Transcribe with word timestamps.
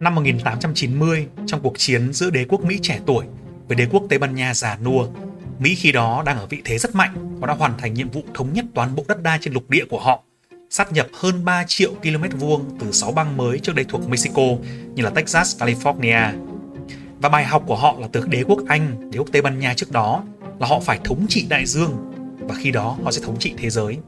Năm 0.00 0.14
1890, 0.14 1.26
trong 1.46 1.60
cuộc 1.62 1.78
chiến 1.78 2.12
giữa 2.12 2.30
đế 2.30 2.44
quốc 2.44 2.64
Mỹ 2.64 2.78
trẻ 2.82 3.00
tuổi 3.06 3.24
với 3.68 3.76
đế 3.76 3.86
quốc 3.90 4.02
Tây 4.08 4.18
Ban 4.18 4.34
Nha 4.34 4.54
già 4.54 4.78
nua, 4.84 5.06
Mỹ 5.58 5.74
khi 5.74 5.92
đó 5.92 6.22
đang 6.26 6.38
ở 6.38 6.46
vị 6.46 6.62
thế 6.64 6.78
rất 6.78 6.94
mạnh 6.94 7.38
và 7.40 7.46
đã 7.46 7.54
hoàn 7.54 7.78
thành 7.78 7.94
nhiệm 7.94 8.10
vụ 8.10 8.22
thống 8.34 8.52
nhất 8.52 8.64
toàn 8.74 8.94
bộ 8.94 9.04
đất 9.08 9.22
đai 9.22 9.38
trên 9.40 9.54
lục 9.54 9.70
địa 9.70 9.84
của 9.90 10.00
họ, 10.00 10.22
sát 10.70 10.92
nhập 10.92 11.06
hơn 11.12 11.44
3 11.44 11.64
triệu 11.66 11.94
km 11.94 12.38
vuông 12.38 12.64
từ 12.80 12.92
6 12.92 13.12
bang 13.12 13.36
mới 13.36 13.58
trước 13.58 13.74
đây 13.74 13.84
thuộc 13.88 14.08
Mexico 14.08 14.42
như 14.94 15.02
là 15.02 15.10
Texas, 15.10 15.62
California. 15.62 16.32
Và 17.20 17.28
bài 17.28 17.44
học 17.44 17.62
của 17.66 17.76
họ 17.76 17.96
là 18.00 18.08
từ 18.12 18.26
đế 18.26 18.42
quốc 18.42 18.58
Anh, 18.68 19.10
đế 19.10 19.18
quốc 19.18 19.28
Tây 19.32 19.42
Ban 19.42 19.58
Nha 19.58 19.74
trước 19.74 19.92
đó 19.92 20.24
là 20.60 20.66
họ 20.66 20.80
phải 20.80 20.98
thống 21.04 21.26
trị 21.28 21.46
đại 21.48 21.66
dương 21.66 22.12
và 22.38 22.54
khi 22.58 22.70
đó 22.70 22.96
họ 23.04 23.12
sẽ 23.12 23.22
thống 23.24 23.38
trị 23.38 23.54
thế 23.56 23.70
giới. 23.70 23.98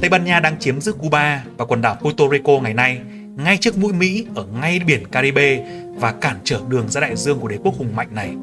Tây 0.00 0.10
Ban 0.10 0.24
Nha 0.24 0.40
đang 0.40 0.58
chiếm 0.58 0.80
giữ 0.80 0.92
Cuba 0.92 1.44
và 1.56 1.64
quần 1.64 1.82
đảo 1.82 1.96
Puerto 2.02 2.28
Rico 2.28 2.52
ngày 2.62 2.74
nay 2.74 3.00
ngay 3.36 3.56
trước 3.56 3.78
mũi 3.78 3.92
Mỹ 3.92 4.26
ở 4.34 4.46
ngay 4.60 4.80
biển 4.86 5.06
Caribe 5.06 5.64
và 5.96 6.12
cản 6.12 6.36
trở 6.44 6.60
đường 6.68 6.88
ra 6.88 7.00
đại 7.00 7.16
dương 7.16 7.38
của 7.38 7.48
đế 7.48 7.56
quốc 7.56 7.74
hùng 7.78 7.96
mạnh 7.96 8.08
này. 8.10 8.34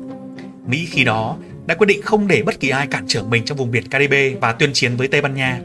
Mỹ 0.67 0.87
khi 0.89 1.03
đó 1.03 1.37
đã 1.65 1.75
quyết 1.75 1.87
định 1.87 2.01
không 2.01 2.27
để 2.27 2.43
bất 2.43 2.59
kỳ 2.59 2.69
ai 2.69 2.87
cản 2.87 3.03
trở 3.07 3.23
mình 3.23 3.45
trong 3.45 3.57
vùng 3.57 3.71
biển 3.71 3.87
Caribe 3.89 4.29
và 4.29 4.51
tuyên 4.51 4.73
chiến 4.73 4.95
với 4.97 5.07
Tây 5.07 5.21
Ban 5.21 5.33
Nha. 5.33 5.59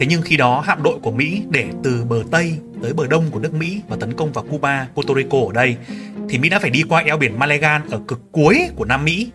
Thế 0.00 0.06
nhưng 0.06 0.22
khi 0.22 0.36
đó 0.36 0.60
hạm 0.66 0.82
đội 0.82 0.98
của 1.02 1.10
Mỹ 1.12 1.42
để 1.50 1.66
từ 1.84 2.04
bờ 2.08 2.22
Tây 2.30 2.54
tới 2.82 2.92
bờ 2.92 3.06
Đông 3.06 3.30
của 3.30 3.38
nước 3.38 3.54
Mỹ 3.54 3.80
và 3.88 3.96
tấn 4.00 4.12
công 4.12 4.32
vào 4.32 4.44
Cuba, 4.50 4.86
Puerto 4.94 5.14
Rico 5.14 5.38
ở 5.38 5.52
đây, 5.54 5.76
thì 6.28 6.38
Mỹ 6.38 6.48
đã 6.48 6.58
phải 6.58 6.70
đi 6.70 6.82
qua 6.88 7.02
eo 7.02 7.16
biển 7.16 7.38
Malagan 7.38 7.82
ở 7.90 8.00
cực 8.08 8.20
cuối 8.32 8.68
của 8.76 8.84
Nam 8.84 9.04
Mỹ. 9.04 9.30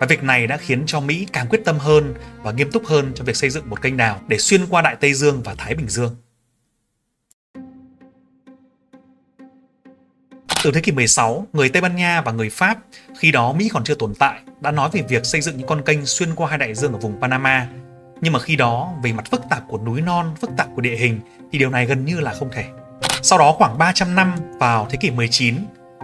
Và 0.00 0.06
việc 0.06 0.22
này 0.22 0.46
đã 0.46 0.56
khiến 0.56 0.82
cho 0.86 1.00
Mỹ 1.00 1.26
càng 1.32 1.46
quyết 1.50 1.60
tâm 1.64 1.78
hơn 1.78 2.14
và 2.42 2.52
nghiêm 2.52 2.70
túc 2.70 2.86
hơn 2.86 3.12
trong 3.14 3.26
việc 3.26 3.36
xây 3.36 3.50
dựng 3.50 3.70
một 3.70 3.82
kênh 3.82 3.96
đào 3.96 4.20
để 4.28 4.38
xuyên 4.38 4.66
qua 4.66 4.82
Đại 4.82 4.96
Tây 5.00 5.14
Dương 5.14 5.42
và 5.42 5.54
Thái 5.54 5.74
Bình 5.74 5.88
Dương. 5.88 6.16
Từ 10.64 10.72
thế 10.72 10.80
kỷ 10.80 10.92
16, 10.92 11.46
người 11.52 11.68
Tây 11.68 11.82
Ban 11.82 11.96
Nha 11.96 12.20
và 12.20 12.32
người 12.32 12.50
Pháp, 12.50 12.78
khi 13.18 13.32
đó 13.32 13.52
Mỹ 13.52 13.68
còn 13.72 13.84
chưa 13.84 13.94
tồn 13.94 14.14
tại, 14.14 14.40
đã 14.60 14.70
nói 14.70 14.90
về 14.92 15.02
việc 15.08 15.26
xây 15.26 15.40
dựng 15.40 15.56
những 15.56 15.66
con 15.66 15.82
kênh 15.82 16.06
xuyên 16.06 16.34
qua 16.34 16.48
hai 16.48 16.58
đại 16.58 16.74
dương 16.74 16.92
ở 16.92 16.98
vùng 16.98 17.20
Panama. 17.20 17.68
Nhưng 18.20 18.32
mà 18.32 18.38
khi 18.38 18.56
đó, 18.56 18.92
về 19.02 19.12
mặt 19.12 19.24
phức 19.30 19.42
tạp 19.50 19.62
của 19.68 19.78
núi 19.78 20.00
non, 20.00 20.34
phức 20.40 20.50
tạp 20.56 20.68
của 20.74 20.82
địa 20.82 20.96
hình, 20.96 21.20
thì 21.52 21.58
điều 21.58 21.70
này 21.70 21.86
gần 21.86 22.04
như 22.04 22.20
là 22.20 22.34
không 22.34 22.50
thể. 22.52 22.64
Sau 23.22 23.38
đó 23.38 23.54
khoảng 23.58 23.78
300 23.78 24.14
năm 24.14 24.32
vào 24.58 24.86
thế 24.90 24.98
kỷ 25.00 25.10
19, 25.10 25.54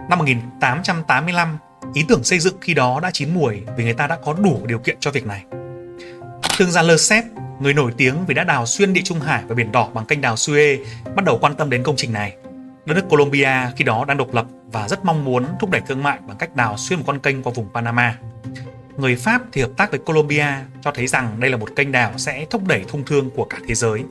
năm 0.09 0.19
1885, 0.19 1.57
ý 1.93 2.05
tưởng 2.07 2.23
xây 2.23 2.39
dựng 2.39 2.57
khi 2.61 2.73
đó 2.73 2.99
đã 3.03 3.11
chín 3.11 3.33
muồi 3.33 3.63
vì 3.77 3.83
người 3.83 3.93
ta 3.93 4.07
đã 4.07 4.17
có 4.25 4.33
đủ 4.33 4.61
điều 4.65 4.79
kiện 4.79 4.97
cho 4.99 5.11
việc 5.11 5.25
này. 5.25 5.43
Thương 6.57 6.71
gia 6.71 6.81
Lesseps, 6.81 7.27
người 7.59 7.73
nổi 7.73 7.91
tiếng 7.97 8.15
vì 8.27 8.33
đã 8.33 8.43
đào 8.43 8.65
xuyên 8.65 8.93
địa 8.93 9.01
Trung 9.03 9.19
Hải 9.19 9.43
và 9.47 9.55
Biển 9.55 9.71
Đỏ 9.71 9.89
bằng 9.93 10.05
kênh 10.05 10.21
đào 10.21 10.35
Suez, 10.35 10.77
bắt 11.15 11.25
đầu 11.25 11.37
quan 11.41 11.55
tâm 11.55 11.69
đến 11.69 11.83
công 11.83 11.95
trình 11.95 12.13
này. 12.13 12.35
Đất 12.85 12.93
nước 12.95 13.05
Colombia 13.09 13.71
khi 13.75 13.83
đó 13.83 14.05
đang 14.07 14.17
độc 14.17 14.33
lập 14.33 14.45
và 14.71 14.87
rất 14.87 15.05
mong 15.05 15.25
muốn 15.25 15.45
thúc 15.59 15.69
đẩy 15.69 15.81
thương 15.87 16.03
mại 16.03 16.19
bằng 16.27 16.37
cách 16.37 16.55
đào 16.55 16.77
xuyên 16.77 16.99
một 16.99 17.03
con 17.07 17.19
kênh 17.19 17.43
qua 17.43 17.53
vùng 17.55 17.67
Panama. 17.73 18.17
Người 18.97 19.15
Pháp 19.15 19.41
thì 19.51 19.61
hợp 19.61 19.71
tác 19.77 19.91
với 19.91 19.99
Colombia 19.99 20.47
cho 20.81 20.91
thấy 20.91 21.07
rằng 21.07 21.39
đây 21.39 21.49
là 21.49 21.57
một 21.57 21.69
kênh 21.75 21.91
đào 21.91 22.17
sẽ 22.17 22.45
thúc 22.49 22.67
đẩy 22.67 22.85
thông 22.87 23.05
thương 23.05 23.29
của 23.29 23.43
cả 23.43 23.57
thế 23.67 23.75
giới. 23.75 24.03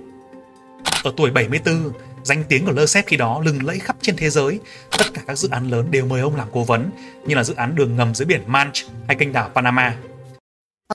Ở 1.05 1.13
tuổi 1.17 1.31
74, 1.31 1.93
danh 2.27 2.45
tiếng 2.49 2.67
của 2.67 2.73
Lesseps 2.73 3.07
khi 3.09 3.17
đó 3.17 3.43
lừng 3.45 3.67
lẫy 3.67 3.79
khắp 3.79 3.97
trên 4.03 4.17
thế 4.17 4.31
giới. 4.31 4.61
Tất 4.99 5.05
cả 5.15 5.23
các 5.27 5.39
dự 5.39 5.49
án 5.49 5.71
lớn 5.71 5.87
đều 5.91 6.07
mời 6.07 6.21
ông 6.21 6.37
làm 6.37 6.49
cố 6.53 6.65
vấn, 6.65 6.91
như 7.27 7.35
là 7.35 7.45
dự 7.45 7.55
án 7.55 7.75
đường 7.75 7.97
ngầm 7.97 8.15
dưới 8.15 8.27
biển 8.27 8.43
Manch 8.47 8.75
hay 9.07 9.17
kênh 9.17 9.33
đảo 9.33 9.51
Panama. 9.55 9.97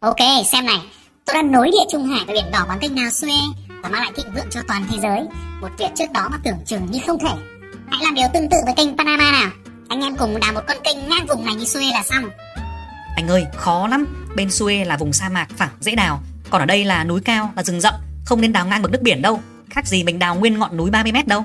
Ok, 0.02 0.46
xem 0.52 0.66
này. 0.66 0.80
Tôi 1.26 1.34
đã 1.34 1.42
nối 1.42 1.70
địa 1.72 1.86
Trung 1.92 2.08
Hải 2.08 2.26
và 2.28 2.34
biển 2.34 2.52
đỏ 2.52 2.66
bằng 2.68 2.80
kênh 2.80 2.96
đào 2.96 3.06
Suez 3.06 3.54
và 3.84 3.90
mang 3.90 4.02
lại 4.02 4.12
thịnh 4.16 4.34
vượng 4.36 4.50
cho 4.50 4.62
toàn 4.68 4.86
thế 4.92 4.98
giới. 5.02 5.22
Một 5.62 5.70
việc 5.78 5.90
trước 5.96 6.12
đó 6.14 6.28
mà 6.32 6.38
tưởng 6.44 6.58
chừng 6.66 6.88
như 6.92 7.00
không 7.08 7.20
thể. 7.20 7.34
Hãy 7.90 8.02
làm 8.04 8.16
điều 8.16 8.28
tương 8.34 8.50
tự 8.50 8.58
với 8.66 8.74
kênh 8.78 8.98
Panama 8.98 9.32
nào. 9.32 9.52
Anh 9.90 10.02
em 10.02 10.16
cùng 10.16 10.40
đào 10.40 10.54
một 10.54 10.62
con 10.68 10.78
kênh 10.84 11.09
ngang 11.09 11.26
vùng 11.28 11.46
này 11.46 11.56
như 11.56 11.64
Suez 11.64 11.94
là 11.94 12.04
xong. 12.04 12.30
Anh 13.16 13.28
ơi, 13.28 13.46
khó 13.56 13.88
lắm. 13.88 14.28
Bên 14.36 14.47
Suez 14.47 14.86
là 14.86 14.97
vùng 14.97 15.14
sa 15.14 15.30
mạc 15.30 15.47
phẳng 15.58 15.70
dễ 15.80 15.96
đào, 15.96 16.22
còn 16.50 16.62
ở 16.62 16.66
đây 16.66 16.86
là 16.86 17.03
núi 17.03 17.22
cao, 17.25 17.53
là 17.56 17.64
rừng 17.64 17.81
rậm, 17.81 17.94
không 18.25 18.41
nên 18.41 18.53
đào 18.53 18.66
ngang 18.66 18.81
bậc 18.81 18.91
nước 18.91 19.02
biển 19.02 19.22
đâu. 19.22 19.41
Khác 19.72 19.88
gì 19.88 20.04
mình 20.04 20.20
đào 20.20 20.36
nguyên 20.36 20.59
ngọn 20.59 20.78
núi 20.78 20.90
30 20.90 21.12
mét 21.12 21.28
đâu. 21.28 21.44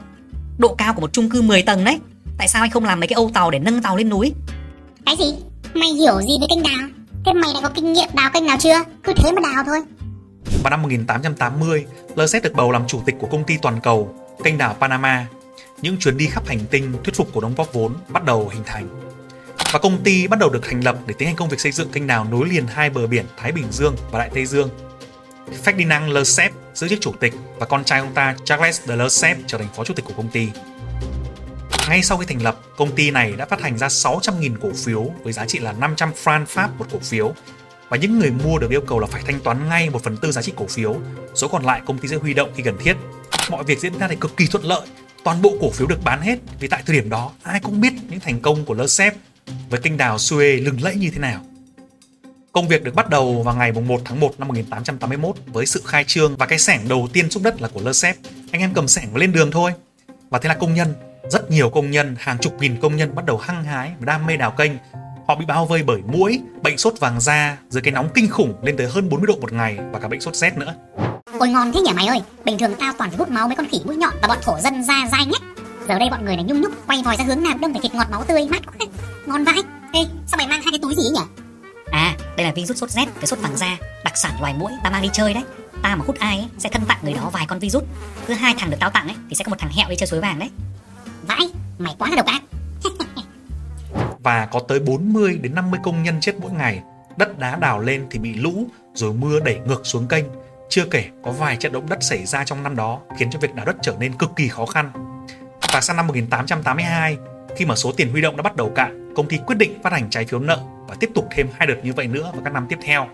Độ 0.58 0.74
cao 0.74 0.94
của 0.94 1.00
một 1.00 1.12
chung 1.12 1.30
cư 1.30 1.42
10 1.42 1.62
tầng 1.62 1.84
đấy. 1.84 1.98
Tại 2.38 2.48
sao 2.48 2.62
anh 2.62 2.70
không 2.70 2.84
làm 2.84 3.00
mấy 3.00 3.06
cái 3.06 3.14
âu 3.14 3.30
tàu 3.34 3.50
để 3.50 3.58
nâng 3.58 3.82
tàu 3.82 3.96
lên 3.96 4.08
núi? 4.08 4.32
Cái 5.06 5.16
gì? 5.18 5.34
Mày 5.74 5.88
hiểu 5.88 6.20
gì 6.22 6.32
về 6.40 6.46
kênh 6.50 6.62
đào? 6.62 6.88
Thế 7.24 7.32
mày 7.32 7.50
đã 7.54 7.60
có 7.62 7.68
kinh 7.74 7.92
nghiệm 7.92 8.08
đào 8.14 8.30
kênh 8.34 8.46
nào 8.46 8.56
chưa? 8.60 8.84
Cứ 9.02 9.12
thế 9.16 9.32
mà 9.32 9.40
đào 9.42 9.64
thôi. 9.66 9.80
Vào 10.62 10.70
năm 10.70 10.82
1880, 10.82 11.86
Lesseps 12.16 12.44
được 12.44 12.54
bầu 12.54 12.72
làm 12.72 12.86
chủ 12.86 13.00
tịch 13.06 13.14
của 13.18 13.26
công 13.26 13.44
ty 13.44 13.56
toàn 13.62 13.80
cầu 13.82 14.14
kênh 14.44 14.58
đảo 14.58 14.76
Panama 14.80 15.26
những 15.82 15.96
chuyến 15.98 16.16
đi 16.16 16.26
khắp 16.26 16.46
hành 16.46 16.60
tinh 16.70 16.92
thuyết 17.04 17.14
phục 17.14 17.28
cổ 17.34 17.40
đông 17.40 17.54
góp 17.54 17.72
vốn 17.72 17.94
bắt 18.08 18.24
đầu 18.24 18.48
hình 18.48 18.62
thành. 18.66 18.88
Và 19.72 19.78
công 19.78 20.02
ty 20.04 20.26
bắt 20.26 20.38
đầu 20.38 20.50
được 20.50 20.60
thành 20.62 20.84
lập 20.84 20.98
để 21.06 21.14
tiến 21.18 21.28
hành 21.28 21.36
công 21.36 21.48
việc 21.48 21.60
xây 21.60 21.72
dựng 21.72 21.88
kênh 21.88 22.06
đào 22.06 22.26
nối 22.30 22.48
liền 22.48 22.66
hai 22.66 22.90
bờ 22.90 23.06
biển 23.06 23.24
Thái 23.36 23.52
Bình 23.52 23.66
Dương 23.70 23.96
và 24.10 24.18
Đại 24.18 24.30
Tây 24.34 24.46
Dương. 24.46 24.68
Ferdinand 25.64 26.12
Lesseps 26.12 26.54
giữ 26.76 26.88
chức 26.88 27.00
chủ 27.00 27.12
tịch 27.20 27.34
và 27.58 27.66
con 27.66 27.84
trai 27.84 28.00
ông 28.00 28.14
ta 28.14 28.34
Charles 28.44 28.80
de 28.84 28.96
Lesseps 28.96 29.40
trở 29.46 29.58
thành 29.58 29.68
phó 29.76 29.84
chủ 29.84 29.94
tịch 29.94 30.04
của 30.04 30.14
công 30.16 30.28
ty. 30.28 30.48
Ngay 31.88 32.02
sau 32.02 32.18
khi 32.18 32.26
thành 32.26 32.42
lập, 32.42 32.60
công 32.76 32.94
ty 32.96 33.10
này 33.10 33.32
đã 33.32 33.46
phát 33.46 33.60
hành 33.60 33.78
ra 33.78 33.86
600.000 33.86 34.56
cổ 34.62 34.68
phiếu 34.84 35.10
với 35.22 35.32
giá 35.32 35.46
trị 35.46 35.58
là 35.58 35.72
500 35.72 36.12
franc 36.24 36.44
Pháp 36.46 36.70
một 36.78 36.86
cổ 36.92 36.98
phiếu 36.98 37.34
và 37.88 37.96
những 37.96 38.18
người 38.18 38.30
mua 38.30 38.58
được 38.58 38.70
yêu 38.70 38.80
cầu 38.80 39.00
là 39.00 39.06
phải 39.06 39.22
thanh 39.26 39.40
toán 39.40 39.68
ngay 39.68 39.90
một 39.90 40.02
phần 40.02 40.16
tư 40.16 40.32
giá 40.32 40.42
trị 40.42 40.52
cổ 40.56 40.66
phiếu, 40.66 40.96
số 41.34 41.48
còn 41.48 41.64
lại 41.64 41.80
công 41.86 41.98
ty 41.98 42.08
sẽ 42.08 42.16
huy 42.16 42.34
động 42.34 42.50
khi 42.56 42.62
cần 42.62 42.76
thiết. 42.78 42.96
Mọi 43.50 43.64
việc 43.64 43.78
diễn 43.78 43.98
ra 43.98 44.08
thì 44.08 44.16
cực 44.16 44.36
kỳ 44.36 44.46
thuận 44.46 44.64
lợi 44.64 44.86
toàn 45.24 45.42
bộ 45.42 45.56
cổ 45.60 45.70
phiếu 45.70 45.86
được 45.86 46.04
bán 46.04 46.20
hết 46.20 46.38
vì 46.60 46.68
tại 46.68 46.82
thời 46.86 46.96
điểm 46.96 47.10
đó 47.10 47.30
ai 47.42 47.60
cũng 47.60 47.80
biết 47.80 47.92
những 48.10 48.20
thành 48.20 48.40
công 48.40 48.64
của 48.64 48.74
Lesseps 48.74 49.16
với 49.70 49.80
kênh 49.80 49.96
đào 49.96 50.16
Suez 50.16 50.64
lừng 50.64 50.82
lẫy 50.82 50.94
như 50.94 51.10
thế 51.10 51.18
nào. 51.18 51.40
Công 52.56 52.68
việc 52.68 52.84
được 52.84 52.94
bắt 52.94 53.10
đầu 53.10 53.42
vào 53.42 53.54
ngày 53.54 53.72
1 53.72 54.00
tháng 54.04 54.20
1 54.20 54.38
năm 54.38 54.48
1881 54.48 55.36
với 55.46 55.66
sự 55.66 55.82
khai 55.84 56.04
trương 56.04 56.36
và 56.36 56.46
cái 56.46 56.58
sẻng 56.58 56.88
đầu 56.88 57.08
tiên 57.12 57.30
xúc 57.30 57.42
đất 57.42 57.62
là 57.62 57.68
của 57.68 57.80
Lesseps. 57.80 58.18
Anh 58.52 58.60
em 58.60 58.70
cầm 58.74 58.88
sẻng 58.88 59.08
và 59.12 59.18
lên 59.18 59.32
đường 59.32 59.50
thôi. 59.50 59.72
Và 60.30 60.38
thế 60.38 60.48
là 60.48 60.54
công 60.54 60.74
nhân, 60.74 60.94
rất 61.30 61.50
nhiều 61.50 61.70
công 61.70 61.90
nhân, 61.90 62.16
hàng 62.18 62.38
chục 62.38 62.60
nghìn 62.60 62.80
công 62.80 62.96
nhân 62.96 63.14
bắt 63.14 63.26
đầu 63.26 63.36
hăng 63.36 63.64
hái 63.64 63.92
và 63.98 64.04
đam 64.04 64.26
mê 64.26 64.36
đào 64.36 64.50
kênh. 64.50 64.72
Họ 65.28 65.34
bị 65.34 65.46
bao 65.46 65.66
vây 65.66 65.82
bởi 65.82 66.00
muỗi, 66.06 66.40
bệnh 66.62 66.78
sốt 66.78 66.94
vàng 67.00 67.20
da, 67.20 67.58
dưới 67.68 67.82
cái 67.82 67.92
nóng 67.92 68.08
kinh 68.14 68.30
khủng 68.30 68.54
lên 68.62 68.76
tới 68.76 68.86
hơn 68.86 69.08
40 69.08 69.26
độ 69.26 69.36
một 69.40 69.52
ngày 69.52 69.78
và 69.92 69.98
cả 69.98 70.08
bệnh 70.08 70.20
sốt 70.20 70.34
rét 70.34 70.56
nữa. 70.56 70.74
Ôi 71.38 71.48
ngon 71.48 71.72
thế 71.72 71.80
nhỉ 71.80 71.92
mày 71.92 72.06
ơi 72.06 72.22
Bình 72.44 72.58
thường 72.58 72.74
tao 72.78 72.92
toàn 72.98 73.10
phải 73.10 73.18
hút 73.18 73.30
máu 73.30 73.46
mấy 73.46 73.56
con 73.56 73.66
khỉ 73.72 73.80
mũi 73.84 73.96
nhọn 73.96 74.14
Và 74.22 74.28
bọn 74.28 74.38
thổ 74.42 74.60
dân 74.60 74.84
da 74.84 75.06
dai 75.12 75.26
nhất 75.26 75.42
Giờ 75.88 75.98
đây 75.98 76.08
bọn 76.10 76.24
người 76.24 76.36
này 76.36 76.44
nhung 76.44 76.60
nhúc 76.60 76.86
quay 76.86 77.02
vòi 77.04 77.16
ra 77.16 77.24
hướng 77.24 77.42
nào 77.42 77.54
đông 77.60 77.72
phải 77.72 77.80
thịt 77.82 77.94
ngọt 77.94 78.06
máu 78.10 78.24
tươi 78.24 78.48
mát 78.50 78.62
quá 78.66 78.86
Ngon 79.26 79.44
vãi 79.44 79.62
Ê 79.92 80.00
sao 80.26 80.38
mày 80.38 80.46
mang 80.46 80.62
hai 80.62 80.72
cái 80.72 80.78
túi 80.82 80.94
gì 80.94 81.02
ấy 81.02 81.10
nhỉ 81.10 81.45
À 81.90 82.16
đây 82.36 82.46
là 82.46 82.52
virus 82.52 82.78
sốt 82.78 82.90
rét 82.90 83.06
với 83.14 83.26
sốt 83.26 83.38
vàng 83.38 83.56
da 83.56 83.76
Đặc 84.04 84.16
sản 84.16 84.32
loài 84.40 84.54
mũi 84.54 84.72
ta 84.84 84.90
mang 84.90 85.02
đi 85.02 85.08
chơi 85.12 85.34
đấy. 85.34 85.44
Ta 85.82 85.96
mà 85.96 86.04
hút 86.06 86.18
ai 86.18 86.38
ấy, 86.38 86.48
sẽ 86.58 86.68
thân 86.68 86.82
tặng 86.88 86.98
người 87.02 87.12
đó 87.12 87.30
vài 87.32 87.46
con 87.48 87.58
virus. 87.58 87.84
Cứ 88.26 88.34
hai 88.34 88.54
thằng 88.58 88.70
được 88.70 88.76
tao 88.80 88.90
tặng 88.90 89.08
ấy 89.08 89.16
thì 89.28 89.36
sẽ 89.36 89.44
có 89.44 89.50
một 89.50 89.56
thằng 89.58 89.70
hẹo 89.76 89.88
đi 89.88 89.96
chơi 89.96 90.06
suối 90.06 90.20
vàng 90.20 90.38
đấy. 90.38 90.50
Vãi 91.22 91.40
mày 91.78 91.94
quá 91.98 92.08
là 92.10 92.16
độc 92.16 92.26
ác. 92.26 92.42
Và 94.22 94.46
có 94.46 94.60
tới 94.68 94.80
40 94.80 95.38
đến 95.42 95.54
50 95.54 95.80
công 95.82 96.02
nhân 96.02 96.20
chết 96.20 96.34
mỗi 96.40 96.50
ngày. 96.50 96.80
Đất 97.16 97.38
đá 97.38 97.56
đào 97.56 97.80
lên 97.80 98.06
thì 98.10 98.18
bị 98.18 98.34
lũ 98.34 98.66
Rồi 98.94 99.12
mưa 99.12 99.40
đẩy 99.40 99.58
ngược 99.66 99.86
xuống 99.86 100.08
kênh. 100.08 100.24
Chưa 100.68 100.84
kể 100.90 101.04
có 101.24 101.30
vài 101.30 101.56
trận 101.56 101.72
động 101.72 101.88
đất 101.88 101.98
xảy 102.02 102.26
ra 102.26 102.44
trong 102.44 102.62
năm 102.62 102.76
đó 102.76 103.00
khiến 103.18 103.30
cho 103.30 103.38
việc 103.38 103.54
đào 103.54 103.66
đất 103.66 103.76
trở 103.82 103.96
nên 103.98 104.12
cực 104.12 104.30
kỳ 104.36 104.48
khó 104.48 104.66
khăn. 104.66 104.90
Và 105.72 105.80
sang 105.80 105.96
năm 105.96 106.06
1882, 106.06 107.16
khi 107.56 107.64
mà 107.64 107.76
số 107.76 107.92
tiền 107.92 108.10
huy 108.10 108.20
động 108.20 108.36
đã 108.36 108.42
bắt 108.42 108.56
đầu 108.56 108.72
cạn, 108.74 109.05
công 109.16 109.28
ty 109.28 109.38
quyết 109.46 109.58
định 109.58 109.82
phát 109.82 109.92
hành 109.92 110.10
trái 110.10 110.24
phiếu 110.24 110.40
nợ 110.40 110.60
và 110.88 110.94
tiếp 111.00 111.10
tục 111.14 111.24
thêm 111.30 111.48
hai 111.54 111.66
đợt 111.66 111.76
như 111.82 111.92
vậy 111.92 112.06
nữa 112.06 112.30
vào 112.34 112.42
các 112.44 112.52
năm 112.52 112.66
tiếp 112.68 112.78
theo. 112.82 113.08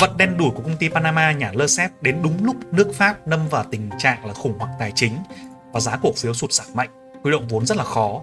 Vận 0.00 0.16
đen 0.16 0.36
đủi 0.38 0.50
của 0.50 0.62
công 0.62 0.76
ty 0.76 0.88
Panama 0.88 1.32
nhà 1.32 1.52
Lesseps 1.54 1.94
đến 2.00 2.16
đúng 2.22 2.44
lúc 2.44 2.56
nước 2.72 2.92
Pháp 2.94 3.28
lâm 3.28 3.48
vào 3.48 3.64
tình 3.70 3.90
trạng 3.98 4.26
là 4.26 4.34
khủng 4.34 4.58
hoảng 4.58 4.72
tài 4.78 4.92
chính 4.94 5.12
và 5.72 5.80
giá 5.80 5.98
cổ 6.02 6.12
phiếu 6.12 6.34
sụt 6.34 6.52
giảm 6.52 6.66
mạnh, 6.74 6.88
huy 7.22 7.32
động 7.32 7.48
vốn 7.48 7.66
rất 7.66 7.76
là 7.76 7.84
khó. 7.84 8.22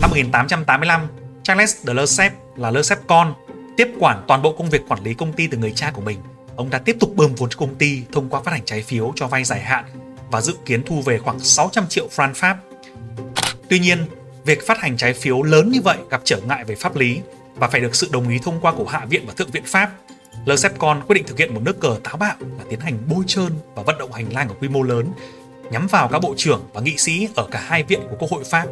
Năm 0.00 0.10
1885, 0.10 1.08
Charles 1.42 1.76
de 1.76 1.94
Lesseps 1.94 2.36
là 2.56 2.70
Lesseps 2.70 3.02
con 3.06 3.34
tiếp 3.76 3.88
quản 3.98 4.24
toàn 4.28 4.42
bộ 4.42 4.52
công 4.52 4.70
việc 4.70 4.88
quản 4.88 5.02
lý 5.02 5.14
công 5.14 5.32
ty 5.32 5.46
từ 5.46 5.58
người 5.58 5.72
cha 5.76 5.90
của 5.94 6.02
mình 6.02 6.18
ông 6.56 6.70
đã 6.70 6.78
tiếp 6.78 6.96
tục 7.00 7.12
bơm 7.16 7.34
vốn 7.34 7.50
cho 7.50 7.58
công 7.58 7.74
ty 7.74 8.02
thông 8.12 8.28
qua 8.28 8.40
phát 8.40 8.52
hành 8.52 8.64
trái 8.64 8.82
phiếu 8.82 9.12
cho 9.16 9.26
vay 9.26 9.44
dài 9.44 9.60
hạn 9.60 9.84
và 10.30 10.40
dự 10.40 10.56
kiến 10.64 10.82
thu 10.86 11.02
về 11.02 11.18
khoảng 11.18 11.40
600 11.40 11.86
triệu 11.88 12.08
franc 12.16 12.34
Pháp. 12.34 12.58
Tuy 13.68 13.78
nhiên, 13.78 14.06
việc 14.44 14.66
phát 14.66 14.78
hành 14.78 14.96
trái 14.96 15.12
phiếu 15.12 15.42
lớn 15.42 15.70
như 15.70 15.80
vậy 15.84 15.98
gặp 16.10 16.20
trở 16.24 16.40
ngại 16.40 16.64
về 16.64 16.74
pháp 16.74 16.96
lý 16.96 17.20
và 17.54 17.68
phải 17.68 17.80
được 17.80 17.94
sự 17.94 18.08
đồng 18.12 18.28
ý 18.28 18.38
thông 18.42 18.60
qua 18.60 18.72
của 18.72 18.84
Hạ 18.84 19.06
viện 19.06 19.24
và 19.26 19.32
Thượng 19.36 19.50
viện 19.50 19.64
Pháp. 19.66 19.90
Le 20.46 20.56
quyết 21.06 21.14
định 21.14 21.26
thực 21.26 21.38
hiện 21.38 21.54
một 21.54 21.60
nước 21.64 21.80
cờ 21.80 21.96
táo 22.04 22.16
bạo 22.16 22.34
là 22.40 22.64
tiến 22.70 22.80
hành 22.80 22.98
bôi 23.08 23.24
trơn 23.26 23.52
và 23.74 23.82
vận 23.82 23.98
động 23.98 24.12
hành 24.12 24.32
lang 24.32 24.48
ở 24.48 24.54
quy 24.60 24.68
mô 24.68 24.82
lớn 24.82 25.12
nhắm 25.70 25.86
vào 25.86 26.08
các 26.08 26.18
bộ 26.18 26.34
trưởng 26.36 26.62
và 26.72 26.80
nghị 26.80 26.96
sĩ 26.96 27.28
ở 27.36 27.46
cả 27.50 27.60
hai 27.60 27.82
viện 27.82 28.00
của 28.10 28.16
Quốc 28.18 28.30
hội 28.30 28.44
Pháp. 28.44 28.66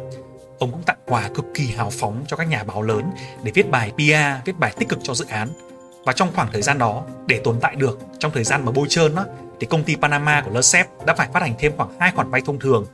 Ông 0.59 0.71
cũng 0.71 0.83
tặng 0.83 0.97
quà 1.05 1.29
cực 1.35 1.45
kỳ 1.53 1.67
hào 1.67 1.89
phóng 1.89 2.23
cho 2.27 2.37
các 2.37 2.47
nhà 2.47 2.63
báo 2.63 2.81
lớn 2.81 3.11
để 3.43 3.51
viết 3.51 3.69
bài 3.69 3.91
PR, 3.95 4.45
viết 4.45 4.59
bài 4.59 4.73
tích 4.77 4.89
cực 4.89 4.99
cho 5.03 5.13
dự 5.13 5.25
án 5.29 5.49
và 6.05 6.13
trong 6.13 6.31
khoảng 6.35 6.51
thời 6.51 6.61
gian 6.61 6.77
đó 6.77 7.03
để 7.27 7.41
tồn 7.43 7.59
tại 7.61 7.75
được 7.75 7.99
trong 8.19 8.31
thời 8.31 8.43
gian 8.43 8.65
mà 8.65 8.71
bôi 8.71 8.87
trơn 8.89 9.15
đó 9.15 9.25
thì 9.59 9.67
công 9.69 9.83
ty 9.83 9.95
Panama 9.95 10.41
của 10.41 10.59
LSEP 10.59 10.87
đã 11.05 11.15
phải 11.15 11.27
phát 11.33 11.41
hành 11.41 11.53
thêm 11.59 11.71
khoảng 11.77 11.99
hai 11.99 12.11
khoản 12.15 12.29
vay 12.29 12.41
thông 12.45 12.59
thường 12.59 12.85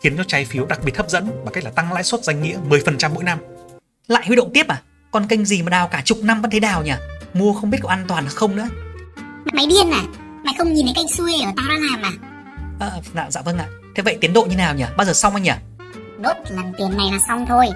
khiến 0.00 0.16
cho 0.16 0.24
trái 0.24 0.44
phiếu 0.44 0.66
đặc 0.66 0.80
biệt 0.84 0.96
hấp 0.96 1.10
dẫn 1.10 1.44
bằng 1.44 1.54
cách 1.54 1.64
là 1.64 1.70
tăng 1.70 1.92
lãi 1.92 2.04
suất 2.04 2.24
danh 2.24 2.42
nghĩa 2.42 2.58
10% 2.68 3.14
mỗi 3.14 3.24
năm. 3.24 3.38
Lại 4.06 4.24
huy 4.26 4.36
động 4.36 4.50
tiếp 4.54 4.68
à? 4.68 4.82
Còn 5.10 5.26
kênh 5.26 5.44
gì 5.44 5.62
mà 5.62 5.70
đào 5.70 5.88
cả 5.88 6.02
chục 6.04 6.18
năm 6.22 6.42
vẫn 6.42 6.50
thấy 6.50 6.60
đào 6.60 6.82
nhỉ? 6.82 6.92
Mua 7.34 7.52
không 7.52 7.70
biết 7.70 7.78
có 7.82 7.88
an 7.88 8.04
toàn 8.08 8.26
không 8.28 8.56
nữa. 8.56 8.68
Mày 9.52 9.66
điên 9.66 9.90
à? 9.90 10.02
Mày 10.44 10.54
không 10.58 10.72
nhìn 10.72 10.86
thấy 10.86 10.94
kênh 10.96 11.08
xuôi 11.08 11.32
ở 11.44 11.52
tao 11.56 11.66
đang 11.68 11.80
làm 11.82 12.02
à? 12.02 12.12
À, 12.80 12.90
dạ, 13.14 13.26
dạ 13.30 13.42
vâng 13.42 13.58
ạ. 13.58 13.68
Thế 13.94 14.02
vậy 14.02 14.18
tiến 14.20 14.32
độ 14.32 14.44
như 14.44 14.56
nào 14.56 14.74
nhỉ? 14.74 14.84
Bao 14.96 15.06
giờ 15.06 15.12
xong 15.12 15.34
anh 15.34 15.42
nhỉ? 15.42 15.52
Nốt 16.18 16.34
lần 16.50 16.72
tiền 16.78 16.96
này 16.96 17.06
là 17.12 17.18
xong 17.28 17.46
thôi. 17.48 17.66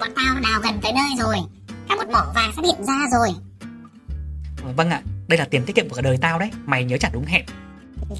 Bọn 0.00 0.08
tao 0.16 0.40
đào 0.42 0.60
gần 0.62 0.80
tới 0.82 0.92
nơi 0.92 1.10
rồi. 1.18 1.36
Cả 1.88 1.94
một 1.94 2.08
mỏ 2.12 2.32
vàng 2.34 2.52
sắp 2.56 2.64
hiện 2.64 2.84
ra 2.86 2.98
rồi. 3.12 3.28
Vâng 4.76 4.90
ạ, 4.90 5.02
đây 5.28 5.38
là 5.38 5.44
tiền 5.44 5.64
tiết 5.64 5.76
kiệm 5.76 5.88
của 5.88 5.96
cả 5.96 6.02
đời 6.02 6.18
tao 6.20 6.38
đấy. 6.38 6.50
Mày 6.64 6.84
nhớ 6.84 6.96
trả 6.96 7.08
đúng 7.12 7.24
hẹn. 7.24 7.44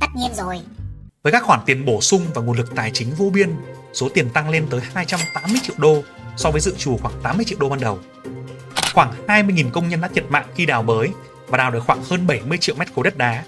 Tất 0.01 0.07
nhiên 0.17 0.35
rồi. 0.35 0.61
Với 1.23 1.33
các 1.33 1.43
khoản 1.43 1.61
tiền 1.67 1.85
bổ 1.85 2.01
sung 2.01 2.27
và 2.35 2.43
nguồn 2.43 2.57
lực 2.57 2.75
tài 2.75 2.91
chính 2.95 3.15
vô 3.15 3.31
biên, 3.31 3.51
số 3.93 4.09
tiền 4.09 4.31
tăng 4.31 4.51
lên 4.51 4.67
tới 4.71 4.81
280 4.95 5.61
triệu 5.63 5.77
đô 5.79 6.03
so 6.37 6.51
với 6.51 6.61
dự 6.61 6.75
trù 6.79 6.97
khoảng 6.97 7.15
80 7.23 7.45
triệu 7.49 7.59
đô 7.59 7.69
ban 7.69 7.81
đầu. 7.81 7.99
Khoảng 8.95 9.13
20.000 9.27 9.71
công 9.71 9.89
nhân 9.89 10.01
đã 10.01 10.09
thiệt 10.09 10.25
mạng 10.29 10.47
khi 10.55 10.67
đào 10.67 10.83
bới 10.83 11.09
và 11.47 11.59
đào 11.59 11.71
được 11.71 11.85
khoảng 11.87 12.05
hơn 12.05 12.27
70 12.27 12.59
triệu 12.59 12.75
mét 12.75 12.95
khối 12.95 13.05
đất 13.05 13.17
đá. 13.17 13.45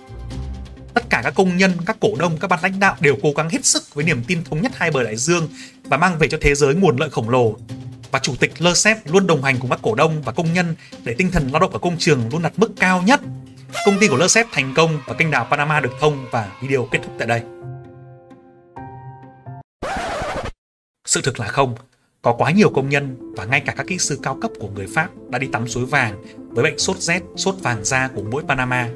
Tất 0.94 1.04
cả 1.10 1.20
các 1.24 1.34
công 1.34 1.56
nhân, 1.56 1.72
các 1.86 1.96
cổ 2.00 2.08
đông, 2.18 2.38
các 2.38 2.48
ban 2.48 2.62
lãnh 2.62 2.80
đạo 2.80 2.96
đều 3.00 3.16
cố 3.22 3.32
gắng 3.36 3.48
hết 3.48 3.64
sức 3.64 3.94
với 3.94 4.04
niềm 4.04 4.24
tin 4.26 4.44
thống 4.44 4.62
nhất 4.62 4.72
hai 4.74 4.90
bờ 4.90 5.02
đại 5.02 5.16
dương 5.16 5.48
và 5.84 5.96
mang 5.96 6.18
về 6.18 6.28
cho 6.28 6.38
thế 6.40 6.54
giới 6.54 6.74
nguồn 6.74 6.96
lợi 6.96 7.10
khổng 7.10 7.30
lồ. 7.30 7.56
Và 8.10 8.18
chủ 8.18 8.34
tịch 8.40 8.62
LSEP 8.62 8.98
luôn 9.06 9.26
đồng 9.26 9.42
hành 9.42 9.58
cùng 9.58 9.70
các 9.70 9.78
cổ 9.82 9.94
đông 9.94 10.22
và 10.22 10.32
công 10.32 10.52
nhân 10.52 10.74
để 11.04 11.14
tinh 11.18 11.30
thần 11.30 11.48
lao 11.52 11.60
động 11.60 11.72
ở 11.72 11.78
công 11.78 11.98
trường 11.98 12.22
luôn 12.32 12.42
đạt 12.42 12.52
mức 12.56 12.72
cao 12.80 13.02
nhất. 13.02 13.20
Công 13.86 13.98
ty 13.98 14.08
của 14.08 14.16
LSEP 14.16 14.46
thành 14.52 14.74
công 14.74 14.98
và 15.06 15.14
kênh 15.14 15.30
đào 15.30 15.46
Panama 15.50 15.80
được 15.80 15.92
thông 16.00 16.26
và 16.30 16.48
video 16.62 16.88
kết 16.90 16.98
thúc 17.02 17.12
tại 17.18 17.28
đây. 17.28 17.42
Sự 21.12 21.20
thực 21.22 21.40
là 21.40 21.46
không, 21.46 21.74
có 22.22 22.32
quá 22.32 22.50
nhiều 22.50 22.70
công 22.70 22.88
nhân 22.88 23.32
và 23.36 23.44
ngay 23.44 23.60
cả 23.60 23.74
các 23.76 23.86
kỹ 23.86 23.98
sư 23.98 24.18
cao 24.22 24.38
cấp 24.42 24.50
của 24.60 24.68
người 24.68 24.86
Pháp 24.94 25.08
đã 25.30 25.38
đi 25.38 25.46
tắm 25.52 25.68
suối 25.68 25.86
vàng 25.86 26.22
với 26.48 26.64
bệnh 26.64 26.78
sốt 26.78 26.96
rét, 26.96 27.22
sốt 27.36 27.54
vàng 27.62 27.84
da 27.84 28.08
của 28.08 28.22
mũi 28.22 28.42
Panama. 28.48 28.88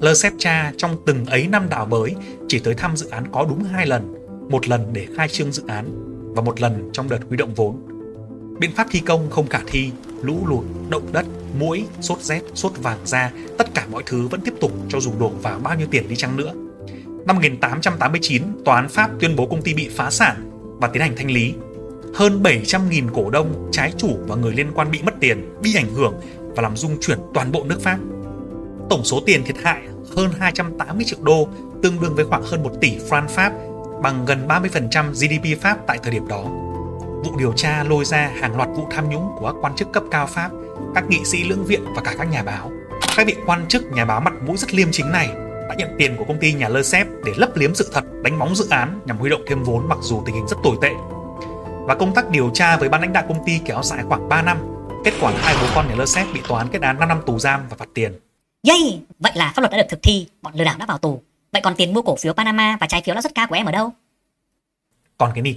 Le 0.00 0.14
Sepcha 0.14 0.72
trong 0.76 0.96
từng 1.06 1.26
ấy 1.26 1.46
năm 1.46 1.68
đảo 1.68 1.86
bới 1.86 2.14
chỉ 2.48 2.58
tới 2.58 2.74
thăm 2.74 2.96
dự 2.96 3.08
án 3.08 3.24
có 3.32 3.46
đúng 3.48 3.64
hai 3.64 3.86
lần, 3.86 4.14
một 4.50 4.68
lần 4.68 4.92
để 4.92 5.06
khai 5.16 5.28
trương 5.28 5.52
dự 5.52 5.62
án 5.66 5.86
và 6.34 6.42
một 6.42 6.60
lần 6.60 6.90
trong 6.92 7.08
đợt 7.08 7.18
huy 7.28 7.36
động 7.36 7.54
vốn. 7.54 7.82
Biện 8.58 8.72
pháp 8.72 8.86
thi 8.90 9.00
công 9.00 9.30
không 9.30 9.48
khả 9.48 9.60
thi, 9.66 9.90
lũ 10.22 10.46
lụt, 10.46 10.64
động 10.88 11.12
đất, 11.12 11.26
mũi, 11.58 11.84
sốt 12.00 12.20
rét, 12.20 12.42
sốt 12.54 12.72
vàng 12.76 12.98
da, 13.04 13.30
tất 13.58 13.74
cả 13.74 13.86
mọi 13.90 14.02
thứ 14.06 14.28
vẫn 14.28 14.40
tiếp 14.40 14.54
tục 14.60 14.72
cho 14.88 15.00
dù 15.00 15.12
đổ 15.20 15.28
vào 15.28 15.58
bao 15.58 15.74
nhiêu 15.74 15.86
tiền 15.90 16.08
đi 16.08 16.16
chăng 16.16 16.36
nữa. 16.36 16.52
Năm 17.26 17.36
1889, 17.36 18.42
tòa 18.64 18.76
án 18.76 18.88
Pháp 18.88 19.10
tuyên 19.20 19.36
bố 19.36 19.46
công 19.46 19.62
ty 19.62 19.74
bị 19.74 19.88
phá 19.88 20.10
sản 20.10 20.51
và 20.82 20.88
tiến 20.88 21.02
hành 21.02 21.16
thanh 21.16 21.30
lý. 21.30 21.54
Hơn 22.14 22.42
700.000 22.42 23.08
cổ 23.14 23.30
đông, 23.30 23.68
trái 23.72 23.92
chủ 23.98 24.18
và 24.26 24.36
người 24.36 24.52
liên 24.52 24.72
quan 24.74 24.90
bị 24.90 25.02
mất 25.02 25.14
tiền, 25.20 25.54
bị 25.62 25.74
ảnh 25.74 25.94
hưởng 25.94 26.14
và 26.56 26.62
làm 26.62 26.76
rung 26.76 27.00
chuyển 27.00 27.18
toàn 27.34 27.52
bộ 27.52 27.64
nước 27.64 27.80
Pháp. 27.80 27.98
Tổng 28.90 29.04
số 29.04 29.20
tiền 29.26 29.44
thiệt 29.44 29.56
hại 29.62 29.82
hơn 30.16 30.30
280 30.38 31.04
triệu 31.04 31.18
đô, 31.22 31.48
tương 31.82 32.00
đương 32.00 32.14
với 32.14 32.24
khoảng 32.24 32.42
hơn 32.42 32.62
1 32.62 32.70
tỷ 32.80 32.98
franc 33.08 33.28
Pháp, 33.28 33.52
bằng 34.02 34.24
gần 34.26 34.48
30% 34.48 35.12
GDP 35.12 35.62
Pháp 35.62 35.78
tại 35.86 35.98
thời 36.02 36.12
điểm 36.12 36.28
đó. 36.28 36.42
Vụ 37.24 37.38
điều 37.38 37.52
tra 37.52 37.84
lôi 37.84 38.04
ra 38.04 38.30
hàng 38.40 38.56
loạt 38.56 38.68
vụ 38.76 38.88
tham 38.90 39.08
nhũng 39.08 39.28
của 39.38 39.46
các 39.46 39.58
quan 39.60 39.76
chức 39.76 39.92
cấp 39.92 40.02
cao 40.10 40.26
Pháp, 40.26 40.50
các 40.94 41.04
nghị 41.08 41.24
sĩ 41.24 41.44
lưỡng 41.44 41.64
viện 41.64 41.84
và 41.96 42.02
cả 42.04 42.14
các 42.18 42.30
nhà 42.30 42.42
báo. 42.42 42.70
Các 43.16 43.26
vị 43.26 43.34
quan 43.46 43.68
chức 43.68 43.92
nhà 43.92 44.04
báo 44.04 44.20
mặt 44.20 44.34
mũi 44.46 44.56
rất 44.56 44.74
liêm 44.74 44.88
chính 44.90 45.12
này 45.12 45.30
đã 45.72 45.76
nhận 45.78 45.96
tiền 45.98 46.16
của 46.16 46.24
công 46.24 46.38
ty 46.38 46.52
nhà 46.52 46.68
Lơ 46.68 46.82
Xếp 46.82 47.06
để 47.24 47.32
lấp 47.36 47.56
liếm 47.56 47.74
sự 47.74 47.90
thật, 47.92 48.04
đánh 48.22 48.38
bóng 48.38 48.56
dự 48.56 48.68
án 48.70 49.00
nhằm 49.04 49.18
huy 49.18 49.30
động 49.30 49.42
thêm 49.46 49.62
vốn 49.62 49.88
mặc 49.88 49.98
dù 50.02 50.22
tình 50.26 50.34
hình 50.34 50.48
rất 50.48 50.56
tồi 50.64 50.76
tệ. 50.82 50.90
Và 51.86 51.94
công 51.94 52.14
tác 52.14 52.30
điều 52.30 52.50
tra 52.54 52.76
với 52.76 52.88
ban 52.88 53.00
lãnh 53.00 53.12
đạo 53.12 53.24
công 53.28 53.44
ty 53.46 53.60
kéo 53.64 53.82
dài 53.82 54.04
khoảng 54.08 54.28
3 54.28 54.42
năm. 54.42 54.58
Kết 55.04 55.14
quả 55.20 55.32
hai 55.36 55.54
bố 55.62 55.68
con 55.74 55.88
nhà 55.88 55.94
Lơ 55.94 56.06
Xếp 56.06 56.26
bị 56.34 56.40
tòa 56.48 56.58
án 56.58 56.68
kết 56.68 56.82
án 56.82 56.98
5 56.98 57.08
năm 57.08 57.22
tù 57.26 57.38
giam 57.38 57.68
và 57.70 57.76
phạt 57.76 57.88
tiền. 57.94 58.12
Yay! 58.68 59.00
Vậy 59.18 59.32
là 59.34 59.52
pháp 59.54 59.62
luật 59.62 59.72
đã 59.72 59.78
được 59.78 59.86
thực 59.90 60.02
thi, 60.02 60.26
bọn 60.42 60.54
lừa 60.54 60.64
đảo 60.64 60.76
đã 60.78 60.86
vào 60.86 60.98
tù. 60.98 61.22
Vậy 61.52 61.62
còn 61.62 61.74
tiền 61.76 61.94
mua 61.94 62.02
cổ 62.02 62.16
phiếu 62.16 62.32
Panama 62.32 62.76
và 62.80 62.86
trái 62.86 63.02
phiếu 63.04 63.14
lãi 63.14 63.22
suất 63.22 63.34
cao 63.34 63.46
của 63.46 63.54
em 63.54 63.66
ở 63.66 63.72
đâu? 63.72 63.90
Còn 65.18 65.30
cái 65.34 65.42
nịt. 65.42 65.56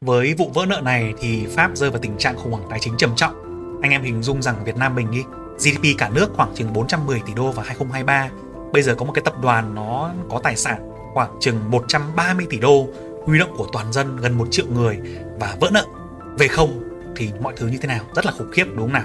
Với 0.00 0.34
vụ 0.34 0.50
vỡ 0.54 0.66
nợ 0.66 0.80
này 0.84 1.14
thì 1.20 1.46
Pháp 1.46 1.70
rơi 1.74 1.90
vào 1.90 2.00
tình 2.00 2.18
trạng 2.18 2.36
khủng 2.36 2.52
hoảng 2.52 2.66
tài 2.70 2.78
chính 2.80 2.94
trầm 2.98 3.16
trọng. 3.16 3.34
Anh 3.82 3.90
em 3.90 4.02
hình 4.02 4.22
dung 4.22 4.42
rằng 4.42 4.64
Việt 4.64 4.76
Nam 4.76 4.94
mình 4.94 5.10
đi, 5.10 5.22
GDP 5.58 5.98
cả 5.98 6.08
nước 6.08 6.30
khoảng 6.34 6.54
chừng 6.54 6.72
410 6.72 7.20
tỷ 7.26 7.34
đô 7.34 7.52
vào 7.52 7.64
2023 7.64 8.30
bây 8.72 8.82
giờ 8.82 8.94
có 8.94 9.04
một 9.04 9.12
cái 9.12 9.22
tập 9.24 9.34
đoàn 9.42 9.74
nó 9.74 10.10
có 10.30 10.40
tài 10.42 10.56
sản 10.56 10.90
khoảng 11.14 11.36
chừng 11.40 11.70
130 11.70 12.46
tỷ 12.50 12.58
đô, 12.58 12.86
huy 13.24 13.38
động 13.38 13.54
của 13.56 13.66
toàn 13.72 13.92
dân 13.92 14.16
gần 14.16 14.38
một 14.38 14.48
triệu 14.50 14.66
người 14.74 14.98
và 15.40 15.56
vỡ 15.60 15.68
nợ. 15.72 15.84
Về 16.38 16.48
không 16.48 16.82
thì 17.16 17.30
mọi 17.40 17.52
thứ 17.56 17.66
như 17.66 17.78
thế 17.82 17.88
nào? 17.88 18.04
Rất 18.14 18.26
là 18.26 18.32
khủng 18.32 18.50
khiếp, 18.52 18.64
đúng 18.64 18.78
không 18.78 18.92
nào? 18.92 19.04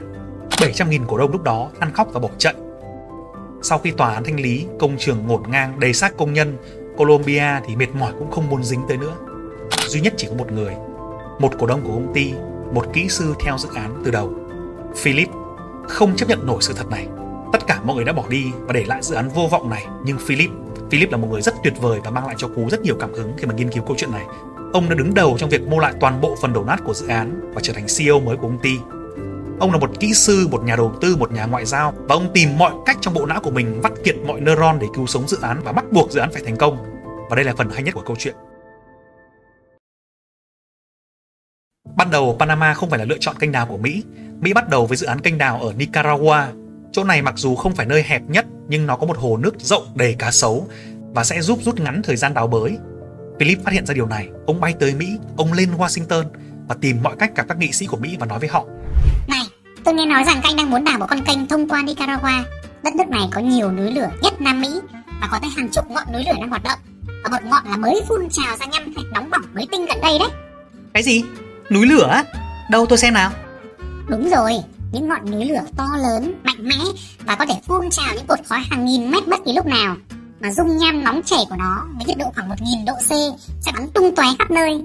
700.000 0.49 1.05
cổ 1.07 1.17
đông 1.17 1.31
lúc 1.31 1.43
đó 1.43 1.69
ăn 1.79 1.93
khóc 1.93 2.07
và 2.13 2.19
bỏ 2.19 2.29
chạy. 2.37 2.53
Sau 3.61 3.77
khi 3.77 3.91
tòa 3.91 4.13
án 4.13 4.23
thanh 4.23 4.39
lý, 4.39 4.65
công 4.79 4.97
trường 4.97 5.27
ngổn 5.27 5.41
ngang, 5.51 5.79
đầy 5.79 5.93
xác 5.93 6.17
công 6.17 6.33
nhân, 6.33 6.57
Colombia 6.97 7.59
thì 7.67 7.75
mệt 7.75 7.95
mỏi 7.99 8.13
cũng 8.19 8.31
không 8.31 8.49
muốn 8.49 8.63
dính 8.63 8.81
tới 8.87 8.97
nữa. 8.97 9.15
Duy 9.87 10.01
nhất 10.01 10.13
chỉ 10.17 10.27
có 10.27 10.35
một 10.35 10.51
người, 10.51 10.75
một 11.39 11.51
cổ 11.59 11.67
đông 11.67 11.81
của 11.81 11.93
công 11.93 12.13
ty, 12.13 12.33
một 12.73 12.85
kỹ 12.93 13.09
sư 13.09 13.33
theo 13.39 13.57
dự 13.57 13.69
án 13.75 14.01
từ 14.05 14.11
đầu, 14.11 14.33
Philip, 14.95 15.29
không 15.87 16.15
chấp 16.15 16.29
nhận 16.29 16.45
nổi 16.45 16.57
sự 16.61 16.73
thật 16.73 16.89
này. 16.89 17.07
Tất 17.55 17.67
cả 17.67 17.81
mọi 17.83 17.95
người 17.95 18.05
đã 18.05 18.13
bỏ 18.13 18.23
đi 18.29 18.51
và 18.59 18.73
để 18.73 18.83
lại 18.85 19.01
dự 19.01 19.15
án 19.15 19.29
vô 19.29 19.47
vọng 19.51 19.69
này, 19.69 19.85
nhưng 20.05 20.17
Philip, 20.17 20.49
Philip 20.91 21.11
là 21.11 21.17
một 21.17 21.27
người 21.31 21.41
rất 21.41 21.53
tuyệt 21.63 21.73
vời 21.81 21.99
và 22.03 22.11
mang 22.11 22.27
lại 22.27 22.35
cho 22.37 22.47
Cú 22.47 22.69
rất 22.69 22.81
nhiều 22.81 22.95
cảm 22.99 23.13
hứng 23.13 23.33
khi 23.37 23.45
mà 23.45 23.53
nghiên 23.53 23.71
cứu 23.71 23.83
câu 23.83 23.95
chuyện 23.97 24.11
này. 24.11 24.25
Ông 24.73 24.89
đã 24.89 24.95
đứng 24.95 25.13
đầu 25.13 25.37
trong 25.37 25.49
việc 25.49 25.67
mua 25.67 25.79
lại 25.79 25.93
toàn 25.99 26.21
bộ 26.21 26.35
phần 26.41 26.53
đổ 26.53 26.63
nát 26.63 26.77
của 26.85 26.93
dự 26.93 27.07
án 27.07 27.51
và 27.53 27.61
trở 27.63 27.73
thành 27.73 27.85
CEO 27.97 28.19
mới 28.19 28.37
của 28.37 28.47
công 28.47 28.59
ty. 28.61 28.77
Ông 29.59 29.71
là 29.71 29.77
một 29.77 29.99
kỹ 29.99 30.13
sư, 30.13 30.47
một 30.51 30.63
nhà 30.63 30.75
đầu 30.75 30.95
tư, 31.01 31.15
một 31.15 31.31
nhà 31.31 31.45
ngoại 31.45 31.65
giao 31.65 31.93
và 31.97 32.15
ông 32.15 32.31
tìm 32.33 32.57
mọi 32.57 32.73
cách 32.85 32.97
trong 33.01 33.13
bộ 33.13 33.25
não 33.25 33.41
của 33.41 33.51
mình 33.51 33.81
vắt 33.81 33.91
kiệt 34.03 34.15
mọi 34.27 34.41
neuron 34.41 34.79
để 34.79 34.87
cứu 34.95 35.07
sống 35.07 35.27
dự 35.27 35.37
án 35.41 35.61
và 35.63 35.71
bắt 35.71 35.85
buộc 35.91 36.11
dự 36.11 36.19
án 36.19 36.31
phải 36.31 36.41
thành 36.45 36.57
công. 36.57 36.77
Và 37.29 37.35
đây 37.35 37.45
là 37.45 37.53
phần 37.57 37.69
hay 37.69 37.83
nhất 37.83 37.93
của 37.93 38.03
câu 38.05 38.15
chuyện. 38.19 38.35
Ban 41.95 42.11
đầu 42.11 42.35
Panama 42.39 42.73
không 42.73 42.89
phải 42.89 42.99
là 42.99 43.05
lựa 43.05 43.17
chọn 43.19 43.35
kênh 43.39 43.51
đào 43.51 43.65
của 43.65 43.77
Mỹ. 43.77 44.03
Mỹ 44.41 44.53
bắt 44.53 44.69
đầu 44.69 44.85
với 44.85 44.97
dự 44.97 45.07
án 45.07 45.19
kênh 45.19 45.37
đào 45.37 45.59
ở 45.61 45.73
Nicaragua 45.73 46.43
Chỗ 46.95 47.03
này 47.03 47.21
mặc 47.21 47.33
dù 47.37 47.55
không 47.55 47.75
phải 47.75 47.85
nơi 47.85 48.03
hẹp 48.03 48.21
nhất 48.27 48.45
nhưng 48.67 48.87
nó 48.87 48.95
có 48.95 49.05
một 49.07 49.17
hồ 49.17 49.37
nước 49.37 49.55
rộng 49.59 49.83
đầy 49.95 50.15
cá 50.19 50.31
sấu 50.31 50.67
và 51.13 51.23
sẽ 51.23 51.41
giúp 51.41 51.59
rút 51.63 51.79
ngắn 51.79 52.01
thời 52.03 52.15
gian 52.15 52.33
đào 52.33 52.47
bới. 52.47 52.77
Philip 53.39 53.63
phát 53.65 53.73
hiện 53.73 53.85
ra 53.85 53.93
điều 53.93 54.07
này, 54.07 54.29
ông 54.47 54.59
bay 54.59 54.73
tới 54.79 54.95
Mỹ, 54.95 55.07
ông 55.37 55.53
lên 55.53 55.69
Washington 55.77 56.23
và 56.67 56.75
tìm 56.81 56.97
mọi 57.03 57.15
cách 57.19 57.31
gặp 57.35 57.45
các 57.47 57.57
nghị 57.57 57.71
sĩ 57.71 57.85
của 57.85 57.97
Mỹ 57.97 58.17
và 58.19 58.25
nói 58.25 58.39
với 58.39 58.49
họ. 58.49 58.65
Này, 59.27 59.41
tôi 59.83 59.93
nghe 59.93 60.05
nói 60.05 60.23
rằng 60.23 60.39
các 60.43 60.49
anh 60.49 60.55
đang 60.55 60.69
muốn 60.69 60.83
đào 60.83 60.99
một 60.99 61.05
con 61.09 61.21
kênh 61.21 61.47
thông 61.47 61.69
qua 61.69 61.81
Nicaragua. 61.81 62.43
Đất 62.83 62.95
nước 62.95 63.07
này 63.07 63.23
có 63.31 63.41
nhiều 63.41 63.71
núi 63.71 63.91
lửa 63.91 64.09
nhất 64.21 64.41
Nam 64.41 64.61
Mỹ 64.61 64.81
và 65.21 65.27
có 65.31 65.39
tới 65.41 65.49
hàng 65.57 65.69
chục 65.69 65.91
ngọn 65.91 66.13
núi 66.13 66.23
lửa 66.25 66.33
đang 66.39 66.49
hoạt 66.49 66.63
động. 66.63 66.79
Và 67.23 67.29
một 67.29 67.49
ngọn 67.49 67.63
là 67.65 67.77
mới 67.77 68.01
phun 68.07 68.29
trào 68.31 68.57
ra 68.57 68.65
nhăm 68.65 68.93
thạch 68.93 69.05
nóng 69.13 69.29
bỏng 69.29 69.45
mới 69.53 69.67
tinh 69.71 69.85
gần 69.85 70.01
đây 70.01 70.19
đấy. 70.19 70.29
Cái 70.93 71.03
gì? 71.03 71.23
Núi 71.69 71.85
lửa? 71.85 72.23
Đâu 72.71 72.85
tôi 72.89 72.97
xem 72.97 73.13
nào. 73.13 73.31
Đúng 74.07 74.29
rồi, 74.29 74.51
những 74.95 75.09
ngọn 75.09 75.31
núi 75.31 75.45
lửa 75.45 75.63
to 75.77 75.85
lớn, 75.97 76.33
mạnh 76.43 76.67
mẽ 76.67 76.75
và 77.25 77.35
có 77.35 77.45
thể 77.45 77.53
phun 77.67 77.89
trào 77.89 78.15
những 78.15 78.25
cột 78.27 78.39
khói 78.45 78.59
hàng 78.69 78.85
nghìn 78.85 79.11
mét 79.11 79.27
bất 79.27 79.39
kỳ 79.45 79.53
lúc 79.53 79.65
nào. 79.65 79.95
Mà 80.39 80.51
dung 80.51 80.77
nham 80.77 81.03
nóng 81.03 81.21
chảy 81.25 81.39
của 81.49 81.55
nó 81.55 81.85
với 81.95 82.05
nhiệt 82.05 82.17
độ 82.17 82.25
khoảng 82.35 82.49
1000 82.49 82.85
độ 82.85 82.93
C 82.93 83.39
sẽ 83.61 83.71
bắn 83.73 83.89
tung 83.93 84.15
tóe 84.15 84.25
khắp 84.39 84.51
nơi. 84.51 84.81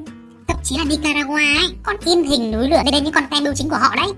Thậm 0.49 0.57
chí 0.65 0.79
là 0.79 0.85
Nicaragua 0.85 1.35
ấy 1.35 1.77
còn 1.83 1.97
in 2.05 2.23
hình 2.23 2.51
núi 2.51 2.69
lửa 2.69 2.83
lên 2.93 3.05
những 3.05 3.13
con 3.13 3.25
tem 3.31 3.45
bưu 3.45 3.55
chính 3.55 3.69
của 3.69 3.77
họ 3.77 3.97
đấy. 3.97 4.13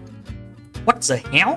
What 0.87 0.95
the 1.09 1.31
hell? 1.33 1.51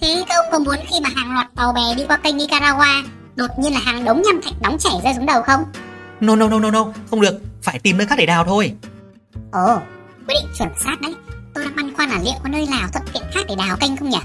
Thế 0.00 0.24
các 0.28 0.34
ông 0.34 0.52
có 0.52 0.58
muốn 0.58 0.76
khi 0.90 1.00
mà 1.02 1.08
hàng 1.16 1.32
loạt 1.34 1.46
tàu 1.56 1.72
bè 1.72 1.94
đi 1.96 2.04
qua 2.08 2.16
kênh 2.16 2.36
Nicaragua 2.36 3.08
đột 3.36 3.50
nhiên 3.58 3.72
là 3.72 3.80
hàng 3.80 4.04
đống 4.04 4.22
nham 4.22 4.40
thạch 4.42 4.62
nóng 4.62 4.78
chảy 4.78 4.92
rơi 5.04 5.14
xuống 5.14 5.26
đầu 5.26 5.42
không? 5.42 5.64
No 6.20 6.36
no 6.36 6.48
no 6.48 6.58
no 6.58 6.70
no, 6.70 6.86
không 7.10 7.20
được, 7.20 7.40
phải 7.62 7.78
tìm 7.78 7.98
nơi 7.98 8.06
khác 8.06 8.16
để 8.18 8.26
đào 8.26 8.44
thôi. 8.44 8.72
Ồ, 9.52 9.78
quyết 10.28 10.34
định 10.42 10.52
chuẩn 10.58 10.68
xác 10.84 11.00
đấy 11.00 11.14
Tôi 11.54 11.64
đang 11.64 11.76
băn 11.76 11.94
khoăn 11.94 12.08
là 12.08 12.18
liệu 12.24 12.34
có 12.42 12.48
nơi 12.48 12.66
nào 12.70 12.88
thuận 12.92 13.04
tiện 13.12 13.22
khác 13.34 13.40
để 13.48 13.54
đào 13.58 13.76
kênh 13.80 13.96
không 13.96 14.10
nhỉ? 14.10 14.18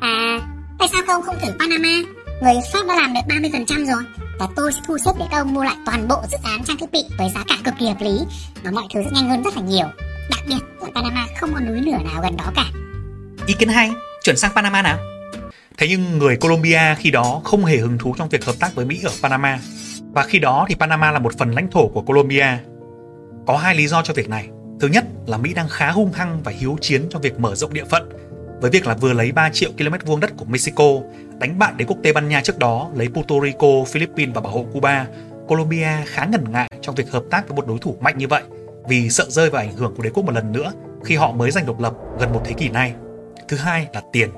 À, 0.00 0.40
tại 0.78 0.88
sao 0.92 1.02
các 1.06 1.12
ông 1.12 1.22
không 1.22 1.36
thử 1.42 1.52
Panama? 1.58 1.88
Người 2.42 2.54
Pháp 2.72 2.86
đã 2.88 2.94
làm 2.94 3.14
được 3.14 3.20
30% 3.28 3.86
rồi. 3.86 4.02
Và 4.38 4.48
tôi 4.56 4.72
sẽ 4.72 4.80
thu 4.86 4.98
xếp 4.98 5.12
để 5.18 5.24
các 5.30 5.38
ông 5.38 5.54
mua 5.54 5.64
lại 5.64 5.76
toàn 5.86 6.08
bộ 6.08 6.16
dự 6.30 6.36
án 6.44 6.64
trang 6.64 6.76
thiết 6.76 6.92
bị 6.92 7.04
với 7.18 7.30
giá 7.34 7.44
cả 7.48 7.54
cực 7.64 7.74
kỳ 7.78 7.88
hợp 7.88 8.00
lý. 8.00 8.18
Và 8.64 8.70
mọi 8.70 8.84
thứ 8.94 9.00
sẽ 9.04 9.10
nhanh 9.10 9.30
hơn 9.30 9.42
rất 9.42 9.56
là 9.56 9.62
nhiều. 9.62 9.86
Đặc 10.30 10.40
biệt 10.48 10.58
là 10.80 10.88
Panama 10.94 11.26
không 11.40 11.54
có 11.54 11.60
núi 11.60 11.80
lửa 11.80 11.98
nào 12.12 12.22
gần 12.22 12.36
đó 12.36 12.44
cả. 12.54 12.64
Ý 13.46 13.54
kiến 13.58 13.68
hay, 13.68 13.90
chuyển 14.22 14.36
sang 14.36 14.52
Panama 14.54 14.82
nào. 14.82 14.98
Thế 15.78 15.86
nhưng 15.88 16.18
người 16.18 16.36
Colombia 16.36 16.94
khi 16.98 17.10
đó 17.10 17.40
không 17.44 17.64
hề 17.64 17.76
hứng 17.76 17.98
thú 17.98 18.14
trong 18.18 18.28
việc 18.28 18.44
hợp 18.44 18.54
tác 18.60 18.74
với 18.74 18.84
Mỹ 18.84 19.00
ở 19.04 19.12
Panama. 19.22 19.58
Và 20.12 20.22
khi 20.22 20.38
đó 20.38 20.66
thì 20.68 20.74
Panama 20.74 21.10
là 21.10 21.18
một 21.18 21.38
phần 21.38 21.50
lãnh 21.50 21.70
thổ 21.70 21.88
của 21.88 22.02
Colombia. 22.02 22.46
Có 23.46 23.56
hai 23.56 23.74
lý 23.74 23.86
do 23.86 24.02
cho 24.02 24.14
việc 24.14 24.28
này. 24.28 24.48
Thứ 24.80 24.88
nhất 24.88 25.04
là 25.26 25.36
Mỹ 25.36 25.54
đang 25.54 25.68
khá 25.68 25.90
hung 25.90 26.12
hăng 26.12 26.40
và 26.44 26.52
hiếu 26.52 26.76
chiến 26.80 27.06
trong 27.10 27.22
việc 27.22 27.40
mở 27.40 27.54
rộng 27.54 27.72
địa 27.72 27.84
phận 27.84 28.08
với 28.60 28.70
việc 28.70 28.86
là 28.86 28.94
vừa 28.94 29.12
lấy 29.12 29.32
3 29.32 29.50
triệu 29.52 29.70
km 29.78 30.06
vuông 30.06 30.20
đất 30.20 30.30
của 30.36 30.44
Mexico, 30.44 30.84
đánh 31.38 31.58
bại 31.58 31.72
đế 31.76 31.84
quốc 31.84 31.96
Tây 32.02 32.12
Ban 32.12 32.28
Nha 32.28 32.40
trước 32.40 32.58
đó, 32.58 32.90
lấy 32.94 33.08
Puerto 33.08 33.34
Rico, 33.42 33.84
Philippines 33.86 34.34
và 34.34 34.40
bảo 34.40 34.52
hộ 34.52 34.66
Cuba, 34.72 35.06
Colombia 35.48 35.88
khá 36.06 36.24
ngần 36.24 36.52
ngại 36.52 36.70
trong 36.82 36.94
việc 36.94 37.10
hợp 37.10 37.22
tác 37.30 37.48
với 37.48 37.56
một 37.56 37.66
đối 37.66 37.78
thủ 37.78 37.96
mạnh 38.00 38.18
như 38.18 38.28
vậy 38.28 38.42
vì 38.88 39.10
sợ 39.10 39.24
rơi 39.28 39.50
vào 39.50 39.62
ảnh 39.62 39.76
hưởng 39.76 39.94
của 39.96 40.02
đế 40.02 40.10
quốc 40.10 40.24
một 40.24 40.34
lần 40.34 40.52
nữa 40.52 40.72
khi 41.04 41.16
họ 41.16 41.32
mới 41.32 41.50
giành 41.50 41.66
độc 41.66 41.80
lập 41.80 41.94
gần 42.20 42.32
một 42.32 42.42
thế 42.44 42.52
kỷ 42.52 42.68
nay. 42.68 42.94
Thứ 43.48 43.56
hai 43.56 43.86
là 43.92 44.02
tiền. 44.12 44.30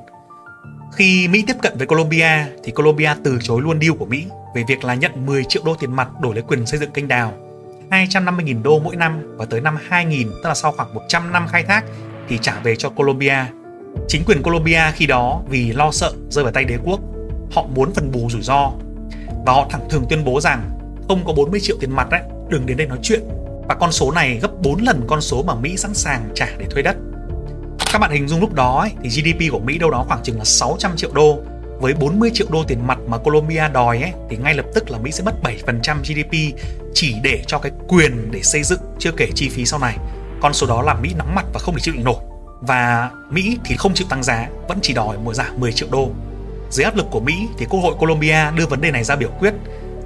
Khi 0.92 1.28
Mỹ 1.28 1.44
tiếp 1.46 1.56
cận 1.62 1.78
với 1.78 1.86
Colombia 1.86 2.46
thì 2.64 2.72
Colombia 2.72 3.14
từ 3.24 3.38
chối 3.42 3.62
luôn 3.62 3.80
deal 3.80 3.92
của 3.92 4.06
Mỹ 4.06 4.26
về 4.54 4.64
việc 4.68 4.84
là 4.84 4.94
nhận 4.94 5.26
10 5.26 5.44
triệu 5.44 5.62
đô 5.66 5.74
tiền 5.74 5.96
mặt 5.96 6.08
đổi 6.20 6.34
lấy 6.34 6.42
quyền 6.42 6.66
xây 6.66 6.80
dựng 6.80 6.90
kênh 6.90 7.08
đào, 7.08 7.32
250.000 7.90 8.62
đô 8.62 8.78
mỗi 8.78 8.96
năm 8.96 9.22
và 9.36 9.44
tới 9.44 9.60
năm 9.60 9.76
2000 9.88 10.28
tức 10.28 10.48
là 10.48 10.54
sau 10.54 10.72
khoảng 10.72 10.94
100 10.94 11.32
năm 11.32 11.46
khai 11.48 11.62
thác 11.62 11.84
thì 12.28 12.38
trả 12.38 12.60
về 12.62 12.76
cho 12.76 12.88
Colombia. 12.88 13.44
Chính 14.08 14.24
quyền 14.26 14.42
Colombia 14.42 14.82
khi 14.94 15.06
đó 15.06 15.42
vì 15.48 15.72
lo 15.72 15.90
sợ 15.90 16.12
rơi 16.30 16.44
vào 16.44 16.52
tay 16.52 16.64
đế 16.64 16.78
quốc, 16.84 17.00
họ 17.52 17.66
muốn 17.74 17.94
phần 17.94 18.12
bù 18.12 18.28
rủi 18.30 18.42
ro 18.42 18.72
và 19.46 19.52
họ 19.52 19.66
thẳng 19.70 19.88
thường 19.90 20.04
tuyên 20.08 20.24
bố 20.24 20.40
rằng 20.40 20.70
không 21.08 21.24
có 21.24 21.32
40 21.32 21.60
triệu 21.60 21.76
tiền 21.80 21.90
mặt 21.96 22.10
đấy, 22.10 22.20
đừng 22.48 22.66
đến 22.66 22.76
đây 22.76 22.86
nói 22.86 22.98
chuyện. 23.02 23.20
Và 23.68 23.74
con 23.74 23.92
số 23.92 24.12
này 24.12 24.38
gấp 24.42 24.50
4 24.62 24.82
lần 24.82 25.04
con 25.06 25.20
số 25.20 25.42
mà 25.42 25.54
Mỹ 25.54 25.76
sẵn 25.76 25.94
sàng 25.94 26.28
trả 26.34 26.46
để 26.58 26.66
thuê 26.70 26.82
đất. 26.82 26.96
Các 27.92 27.98
bạn 27.98 28.10
hình 28.10 28.28
dung 28.28 28.40
lúc 28.40 28.54
đó 28.54 28.80
ấy, 28.80 28.90
thì 29.02 29.08
GDP 29.08 29.52
của 29.52 29.58
Mỹ 29.58 29.78
đâu 29.78 29.90
đó 29.90 30.04
khoảng 30.08 30.22
chừng 30.22 30.38
là 30.38 30.44
600 30.44 30.96
triệu 30.96 31.10
đô 31.14 31.38
với 31.80 31.94
40 31.94 32.30
triệu 32.34 32.46
đô 32.50 32.64
tiền 32.64 32.86
mặt 32.86 32.98
mà 33.06 33.18
Colombia 33.18 33.68
đòi 33.72 34.02
ấy, 34.02 34.12
thì 34.30 34.36
ngay 34.36 34.54
lập 34.54 34.66
tức 34.74 34.90
là 34.90 34.98
Mỹ 34.98 35.10
sẽ 35.12 35.24
mất 35.24 35.34
7% 35.42 35.98
GDP 36.02 36.56
chỉ 36.94 37.14
để 37.22 37.42
cho 37.46 37.58
cái 37.58 37.72
quyền 37.88 38.30
để 38.30 38.42
xây 38.42 38.62
dựng 38.62 38.80
chưa 38.98 39.12
kể 39.16 39.28
chi 39.34 39.48
phí 39.48 39.66
sau 39.66 39.80
này. 39.80 39.96
Con 40.40 40.54
số 40.54 40.66
đó 40.66 40.82
làm 40.82 41.02
Mỹ 41.02 41.14
nóng 41.18 41.34
mặt 41.34 41.46
và 41.52 41.60
không 41.60 41.74
thể 41.74 41.80
chịu 41.80 41.94
đựng 41.94 42.04
nổi. 42.04 42.22
Và 42.60 43.10
Mỹ 43.30 43.58
thì 43.64 43.76
không 43.76 43.94
chịu 43.94 44.06
tăng 44.10 44.22
giá, 44.22 44.48
vẫn 44.68 44.78
chỉ 44.82 44.94
đòi 44.94 45.16
mỗi 45.24 45.34
giảm 45.34 45.60
10 45.60 45.72
triệu 45.72 45.88
đô. 45.90 46.10
Dưới 46.70 46.84
áp 46.84 46.96
lực 46.96 47.06
của 47.10 47.20
Mỹ 47.20 47.34
thì 47.58 47.66
Quốc 47.70 47.80
hội 47.80 47.94
Colombia 47.98 48.50
đưa 48.56 48.66
vấn 48.66 48.80
đề 48.80 48.90
này 48.90 49.04
ra 49.04 49.16
biểu 49.16 49.30
quyết 49.38 49.54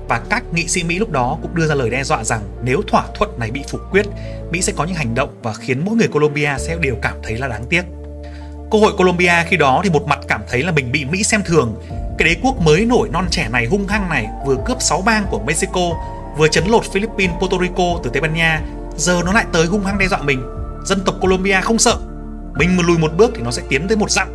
và 0.08 0.22
các 0.30 0.44
nghị 0.52 0.68
sĩ 0.68 0.84
Mỹ 0.84 0.98
lúc 0.98 1.10
đó 1.10 1.38
cũng 1.42 1.54
đưa 1.54 1.66
ra 1.66 1.74
lời 1.74 1.90
đe 1.90 2.04
dọa 2.04 2.24
rằng 2.24 2.42
nếu 2.62 2.82
thỏa 2.88 3.04
thuận 3.14 3.38
này 3.38 3.50
bị 3.50 3.62
phủ 3.68 3.78
quyết, 3.90 4.06
Mỹ 4.50 4.62
sẽ 4.62 4.72
có 4.76 4.84
những 4.84 4.94
hành 4.94 5.14
động 5.14 5.34
và 5.42 5.52
khiến 5.52 5.82
mỗi 5.84 5.96
người 5.96 6.08
Colombia 6.08 6.50
sẽ 6.58 6.76
đều 6.80 6.96
cảm 7.02 7.14
thấy 7.22 7.38
là 7.38 7.48
đáng 7.48 7.64
tiếc. 7.70 7.82
Cơ 8.70 8.78
hội 8.78 8.92
Colombia 8.96 9.32
khi 9.46 9.56
đó 9.56 9.80
thì 9.84 9.90
một 9.90 10.06
mặt 10.06 10.18
cảm 10.28 10.40
thấy 10.48 10.62
là 10.62 10.72
mình 10.72 10.92
bị 10.92 11.04
Mỹ 11.04 11.22
xem 11.22 11.42
thường, 11.44 11.82
cái 12.18 12.28
đế 12.28 12.36
quốc 12.42 12.60
mới 12.60 12.84
nổi 12.84 13.08
non 13.12 13.26
trẻ 13.30 13.48
này 13.52 13.66
hung 13.66 13.86
hăng 13.86 14.08
này 14.08 14.26
vừa 14.46 14.56
cướp 14.66 14.82
6 14.82 15.02
bang 15.02 15.26
của 15.30 15.40
Mexico, 15.46 15.90
vừa 16.36 16.48
chấn 16.48 16.64
lột 16.66 16.84
Philippines, 16.84 17.36
Puerto 17.40 17.58
Rico 17.60 18.00
từ 18.04 18.10
Tây 18.10 18.20
Ban 18.20 18.34
Nha, 18.34 18.62
giờ 18.96 19.22
nó 19.24 19.32
lại 19.32 19.44
tới 19.52 19.66
hung 19.66 19.84
hăng 19.84 19.98
đe 19.98 20.08
dọa 20.08 20.22
mình. 20.22 20.42
Dân 20.84 21.00
tộc 21.04 21.14
Colombia 21.20 21.60
không 21.60 21.78
sợ, 21.78 21.96
mình 22.54 22.76
mà 22.76 22.82
lùi 22.86 22.98
một 22.98 23.10
bước 23.16 23.32
thì 23.34 23.42
nó 23.42 23.50
sẽ 23.50 23.62
tiến 23.68 23.88
tới 23.88 23.96
một 23.96 24.10
dặm. 24.10 24.28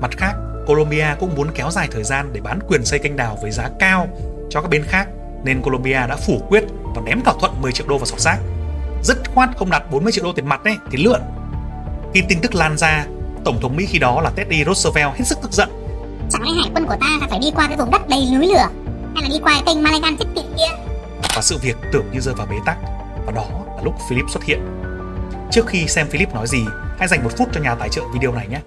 Mặt 0.00 0.10
khác, 0.16 0.32
Colombia 0.66 1.06
cũng 1.20 1.34
muốn 1.34 1.50
kéo 1.54 1.70
dài 1.70 1.88
thời 1.90 2.04
gian 2.04 2.30
để 2.32 2.40
bán 2.40 2.58
quyền 2.68 2.84
xây 2.84 2.98
kênh 2.98 3.16
đào 3.16 3.38
với 3.42 3.50
giá 3.50 3.70
cao 3.78 4.08
cho 4.50 4.60
các 4.60 4.70
bên 4.70 4.84
khác 4.84 5.08
nên 5.44 5.62
Colombia 5.62 6.06
đã 6.08 6.16
phủ 6.16 6.42
quyết 6.48 6.64
và 6.94 7.02
ném 7.04 7.20
thỏa 7.20 7.34
thuận 7.40 7.62
10 7.62 7.72
triệu 7.72 7.86
đô 7.86 7.98
vào 7.98 8.06
sọt 8.06 8.20
xác. 8.20 8.38
Dứt 9.02 9.18
khoát 9.34 9.50
không 9.56 9.70
đặt 9.70 9.90
40 9.90 10.12
triệu 10.12 10.24
đô 10.24 10.32
tiền 10.32 10.46
mặt 10.46 10.64
đấy 10.64 10.76
thì 10.90 11.04
lượn. 11.04 11.20
Khi 12.14 12.22
tin 12.28 12.40
tức 12.40 12.54
lan 12.54 12.78
ra, 12.78 13.06
Tổng 13.44 13.60
thống 13.60 13.76
Mỹ 13.76 13.86
khi 13.86 13.98
đó 13.98 14.20
là 14.20 14.30
Teddy 14.30 14.64
Roosevelt 14.64 15.14
hết 15.14 15.24
sức 15.24 15.38
tức 15.42 15.52
giận. 15.52 15.68
Chẳng 16.30 16.42
lẽ 16.42 16.50
hải 16.62 16.70
quân 16.74 16.86
của 16.86 16.96
ta 17.00 17.26
phải 17.30 17.38
đi 17.38 17.50
qua 17.54 17.66
cái 17.68 17.76
vùng 17.76 17.90
đất 17.90 18.08
đầy 18.08 18.28
núi 18.34 18.46
lửa 18.46 18.68
hay 19.14 19.22
là 19.22 19.28
đi 19.28 19.38
qua 19.42 19.52
cái 19.52 19.62
kênh 19.66 19.82
Malagan 19.82 20.16
chết 20.16 20.26
tiệt 20.34 20.44
kia? 20.58 20.76
Và 21.34 21.42
sự 21.42 21.58
việc 21.62 21.76
tưởng 21.92 22.04
như 22.12 22.20
rơi 22.20 22.34
vào 22.34 22.46
bế 22.46 22.56
tắc 22.66 22.78
và 23.26 23.32
đó 23.32 23.46
là 23.76 23.82
lúc 23.82 23.94
Philip 24.08 24.24
xuất 24.30 24.44
hiện. 24.44 24.60
Trước 25.50 25.66
khi 25.66 25.88
xem 25.88 26.08
Philip 26.08 26.34
nói 26.34 26.46
gì, 26.46 26.64
hãy 26.98 27.08
dành 27.08 27.24
một 27.24 27.30
phút 27.38 27.48
cho 27.52 27.60
nhà 27.60 27.74
tài 27.74 27.88
trợ 27.88 28.02
video 28.14 28.32
này 28.32 28.48
nhé. 28.48 28.60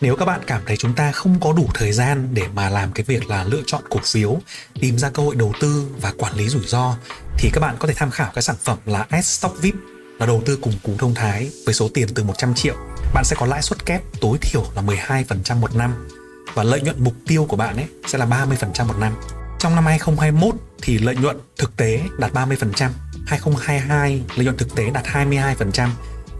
Nếu 0.00 0.16
các 0.16 0.24
bạn 0.24 0.40
cảm 0.46 0.62
thấy 0.66 0.76
chúng 0.76 0.94
ta 0.94 1.12
không 1.12 1.36
có 1.40 1.52
đủ 1.52 1.66
thời 1.74 1.92
gian 1.92 2.28
để 2.32 2.42
mà 2.54 2.70
làm 2.70 2.92
cái 2.92 3.04
việc 3.04 3.30
là 3.30 3.44
lựa 3.44 3.62
chọn 3.66 3.82
cổ 3.90 4.00
phiếu, 4.04 4.36
tìm 4.80 4.98
ra 4.98 5.10
cơ 5.10 5.22
hội 5.22 5.34
đầu 5.34 5.52
tư 5.60 5.86
và 6.00 6.12
quản 6.18 6.34
lý 6.34 6.48
rủi 6.48 6.62
ro 6.66 6.94
thì 7.38 7.50
các 7.52 7.60
bạn 7.60 7.76
có 7.78 7.88
thể 7.88 7.94
tham 7.96 8.10
khảo 8.10 8.30
cái 8.34 8.42
sản 8.42 8.56
phẩm 8.60 8.78
là 8.86 9.06
S 9.22 9.24
Stock 9.24 9.62
VIP 9.62 9.74
là 10.18 10.26
đầu 10.26 10.42
tư 10.46 10.58
cùng 10.62 10.74
cú 10.82 10.92
thông 10.98 11.14
thái 11.14 11.50
với 11.64 11.74
số 11.74 11.88
tiền 11.94 12.08
từ 12.14 12.24
100 12.24 12.54
triệu. 12.54 12.74
Bạn 13.14 13.24
sẽ 13.24 13.36
có 13.38 13.46
lãi 13.46 13.62
suất 13.62 13.86
kép 13.86 14.02
tối 14.20 14.38
thiểu 14.40 14.64
là 14.76 14.82
12% 14.82 15.56
một 15.56 15.74
năm 15.74 16.08
và 16.54 16.62
lợi 16.62 16.80
nhuận 16.80 17.04
mục 17.04 17.14
tiêu 17.26 17.46
của 17.48 17.56
bạn 17.56 17.76
ấy 17.76 17.86
sẽ 18.06 18.18
là 18.18 18.26
30% 18.26 18.86
một 18.86 18.98
năm. 19.00 19.12
Trong 19.58 19.74
năm 19.74 19.86
2021 19.86 20.54
thì 20.82 20.98
lợi 20.98 21.16
nhuận 21.16 21.36
thực 21.58 21.76
tế 21.76 22.00
đạt 22.18 22.32
30%, 22.32 22.90
2022 23.26 24.22
lợi 24.36 24.44
nhuận 24.44 24.56
thực 24.56 24.74
tế 24.74 24.90
đạt 24.90 25.04
22% 25.04 25.88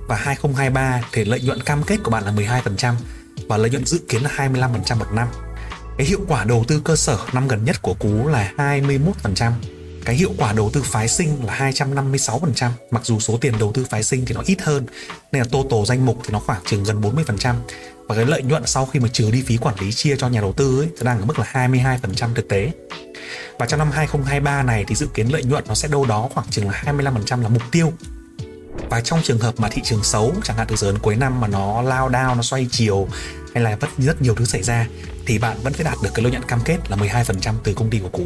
và 0.09 0.17
2023 0.17 1.03
thì 1.13 1.25
lợi 1.25 1.41
nhuận 1.41 1.61
cam 1.61 1.83
kết 1.83 1.97
của 2.03 2.11
bạn 2.11 2.25
là 2.25 2.33
12% 2.33 2.95
và 3.49 3.57
lợi 3.57 3.71
nhuận 3.71 3.87
dự 3.87 4.01
kiến 4.09 4.23
là 4.23 4.31
25% 4.37 4.99
một 4.99 5.13
năm. 5.13 5.29
Cái 5.99 6.07
hiệu 6.07 6.21
quả 6.29 6.45
đầu 6.45 6.65
tư 6.69 6.81
cơ 6.85 6.97
sở 6.97 7.19
năm 7.33 7.49
gần 7.49 7.65
nhất 7.65 7.83
của 7.83 7.95
Cú 7.95 8.29
là 8.29 8.53
21%. 8.57 9.53
Cái 10.07 10.17
hiệu 10.17 10.33
quả 10.39 10.53
đầu 10.53 10.71
tư 10.73 10.83
phái 10.85 11.09
sinh 11.09 11.47
là 11.47 11.71
256%, 11.71 12.71
mặc 12.91 13.05
dù 13.05 13.21
số 13.21 13.39
tiền 13.41 13.55
đầu 13.59 13.73
tư 13.73 13.87
phái 13.91 14.03
sinh 14.03 14.25
thì 14.27 14.35
nó 14.35 14.43
ít 14.47 14.63
hơn, 14.63 14.87
nên 15.33 15.43
là 15.43 15.49
total 15.53 15.85
danh 15.87 16.07
mục 16.07 16.19
thì 16.25 16.31
nó 16.33 16.39
khoảng 16.39 16.61
chừng 16.67 16.85
gần 16.85 17.01
40%. 17.01 17.55
Và 18.09 18.15
cái 18.15 18.27
lợi 18.27 18.43
nhuận 18.43 18.67
sau 18.67 18.87
khi 18.87 19.01
mà 19.01 19.09
trừ 19.09 19.31
đi 19.31 19.43
phí 19.43 19.57
quản 19.57 19.75
lý 19.81 19.93
chia 19.93 20.17
cho 20.17 20.29
nhà 20.29 20.41
đầu 20.41 20.53
tư 20.53 20.81
ấy, 20.81 20.89
thì 20.99 21.05
đang 21.05 21.21
ở 21.21 21.25
mức 21.25 21.39
là 21.39 21.45
22% 21.53 22.35
thực 22.35 22.49
tế. 22.49 22.71
Và 23.59 23.67
trong 23.67 23.79
năm 23.79 23.91
2023 23.91 24.63
này 24.63 24.85
thì 24.89 24.95
dự 24.95 25.07
kiến 25.15 25.29
lợi 25.29 25.45
nhuận 25.45 25.65
nó 25.69 25.75
sẽ 25.75 25.89
đâu 25.89 26.07
đó 26.07 26.29
khoảng 26.35 26.47
chừng 26.51 26.71
là 26.71 26.83
25% 26.87 27.43
là 27.43 27.49
mục 27.49 27.63
tiêu 27.73 27.93
và 28.91 29.01
trong 29.01 29.21
trường 29.23 29.39
hợp 29.39 29.61
mà 29.61 29.69
thị 29.69 29.83
trường 29.85 30.05
xấu 30.05 30.33
chẳng 30.45 30.57
hạn 30.57 30.67
từ 30.71 30.77
giờ 30.77 30.93
đến 30.93 31.01
cuối 31.03 31.17
năm 31.17 31.41
mà 31.41 31.49
nó 31.49 31.83
lao 31.83 32.09
đao 32.09 32.35
nó 32.35 32.43
xoay 32.43 32.67
chiều 32.71 33.09
hay 33.55 33.65
là 33.65 33.77
rất 33.81 33.89
rất 33.99 34.23
nhiều 34.23 34.35
thứ 34.35 34.45
xảy 34.45 34.63
ra 34.63 34.87
thì 35.27 35.39
bạn 35.39 35.57
vẫn 35.63 35.73
phải 35.73 35.85
đạt 35.85 35.95
được 36.03 36.11
cái 36.15 36.23
lợi 36.23 36.33
nhuận 36.33 36.45
cam 36.49 36.61
kết 36.65 36.79
là 36.89 36.97
12% 36.97 37.55
từ 37.65 37.75
công 37.75 37.91
ty 37.91 37.99
của 37.99 38.09
Cú. 38.09 38.25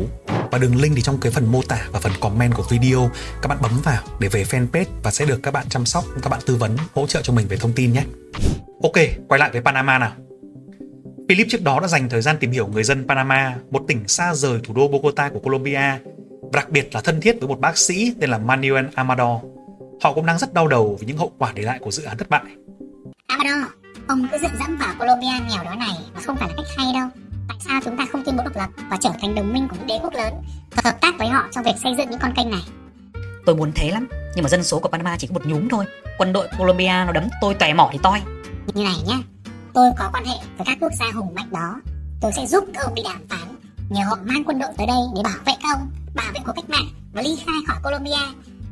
Và 0.50 0.58
đường 0.58 0.80
link 0.80 0.96
thì 0.96 1.02
trong 1.02 1.18
cái 1.20 1.32
phần 1.32 1.52
mô 1.52 1.62
tả 1.62 1.88
và 1.92 2.00
phần 2.00 2.12
comment 2.20 2.54
của 2.54 2.64
video 2.70 3.10
các 3.42 3.48
bạn 3.48 3.58
bấm 3.62 3.80
vào 3.84 4.02
để 4.20 4.28
về 4.28 4.44
fanpage 4.44 4.84
và 5.02 5.10
sẽ 5.10 5.24
được 5.24 5.40
các 5.42 5.50
bạn 5.50 5.66
chăm 5.68 5.86
sóc, 5.86 6.04
các 6.22 6.30
bạn 6.30 6.40
tư 6.46 6.56
vấn, 6.56 6.76
hỗ 6.94 7.06
trợ 7.06 7.22
cho 7.22 7.32
mình 7.32 7.46
về 7.48 7.56
thông 7.56 7.72
tin 7.72 7.92
nhé. 7.92 8.04
Ok, 8.82 8.96
quay 9.28 9.38
lại 9.38 9.50
với 9.52 9.60
Panama 9.60 9.98
nào. 9.98 10.12
Philip 11.28 11.46
trước 11.50 11.62
đó 11.62 11.80
đã 11.80 11.88
dành 11.88 12.08
thời 12.08 12.22
gian 12.22 12.36
tìm 12.40 12.50
hiểu 12.50 12.66
người 12.66 12.84
dân 12.84 13.08
Panama, 13.08 13.56
một 13.70 13.82
tỉnh 13.88 14.08
xa 14.08 14.34
rời 14.34 14.60
thủ 14.64 14.74
đô 14.74 14.88
Bogota 14.88 15.28
của 15.28 15.38
Colombia, 15.38 15.98
và 16.42 16.50
đặc 16.52 16.70
biệt 16.70 16.94
là 16.94 17.00
thân 17.00 17.20
thiết 17.20 17.36
với 17.40 17.48
một 17.48 17.60
bác 17.60 17.78
sĩ 17.78 18.14
tên 18.20 18.30
là 18.30 18.38
Manuel 18.38 18.86
Amador 18.94 19.42
Họ 20.00 20.12
cũng 20.12 20.26
đang 20.26 20.38
rất 20.38 20.54
đau 20.54 20.68
đầu 20.68 20.96
vì 21.00 21.06
những 21.06 21.18
hậu 21.18 21.32
quả 21.38 21.52
để 21.54 21.62
lại 21.62 21.78
của 21.78 21.90
dự 21.90 22.02
án 22.02 22.18
thất 22.18 22.30
bại. 22.30 22.42
Amador, 23.26 23.70
ông 24.10 24.28
cứ 24.32 24.38
dựng 24.42 24.58
dẫm 24.60 24.76
vào 24.76 24.94
Colombia 24.98 25.26
nghèo 25.48 25.64
đó 25.64 25.74
này 25.74 25.96
mà 26.14 26.20
không 26.20 26.36
phải 26.36 26.48
là 26.48 26.54
cách 26.56 26.66
hay 26.76 26.86
đâu. 26.94 27.08
Tại 27.48 27.56
sao 27.60 27.80
chúng 27.84 27.96
ta 27.96 28.06
không 28.12 28.24
tuyên 28.24 28.36
bố 28.36 28.42
độc 28.44 28.56
lập 28.56 28.68
và 28.90 28.96
trở 29.00 29.10
thành 29.20 29.34
đồng 29.34 29.52
minh 29.52 29.68
của 29.68 29.76
những 29.78 29.86
đế 29.86 29.98
quốc 30.02 30.14
lớn, 30.14 30.34
hợp 30.84 31.00
tác 31.00 31.14
với 31.18 31.28
họ 31.28 31.44
trong 31.52 31.64
việc 31.64 31.76
xây 31.82 31.94
dựng 31.98 32.10
những 32.10 32.20
con 32.20 32.32
kênh 32.36 32.50
này? 32.50 32.62
Tôi 33.46 33.56
muốn 33.56 33.72
thế 33.74 33.90
lắm, 33.90 34.08
nhưng 34.34 34.42
mà 34.42 34.48
dân 34.48 34.64
số 34.64 34.78
của 34.78 34.88
Panama 34.88 35.16
chỉ 35.18 35.26
có 35.26 35.34
một 35.34 35.46
nhúm 35.46 35.68
thôi. 35.68 35.84
Quân 36.18 36.32
đội 36.32 36.48
Colombia 36.58 37.04
nó 37.06 37.12
đấm 37.12 37.24
tôi 37.40 37.54
tòe 37.54 37.74
mỏ 37.74 37.88
thì 37.92 37.98
toi. 38.02 38.20
Như 38.74 38.84
này 38.84 38.96
nhá, 39.06 39.18
tôi 39.74 39.90
có 39.98 40.10
quan 40.12 40.24
hệ 40.24 40.36
với 40.56 40.66
các 40.66 40.78
quốc 40.80 40.92
gia 40.98 41.06
hùng 41.14 41.34
mạnh 41.34 41.50
đó. 41.50 41.80
Tôi 42.20 42.32
sẽ 42.36 42.46
giúp 42.46 42.64
các 42.74 42.84
ông 42.84 42.94
đi 42.94 43.02
đàm 43.04 43.28
phán, 43.28 43.56
nhờ 43.88 44.02
họ 44.08 44.16
mang 44.24 44.44
quân 44.46 44.58
đội 44.58 44.70
tới 44.78 44.86
đây 44.86 45.00
để 45.16 45.22
bảo 45.24 45.38
vệ 45.46 45.52
các 45.62 45.68
ông, 45.74 45.90
bảo 46.14 46.26
vệ 46.34 46.40
cuộc 46.46 46.52
cách 46.56 46.70
mạng 46.70 46.88
và 47.12 47.22
ly 47.22 47.36
khai 47.46 47.56
khỏi 47.66 47.76
Colombia 47.82 48.26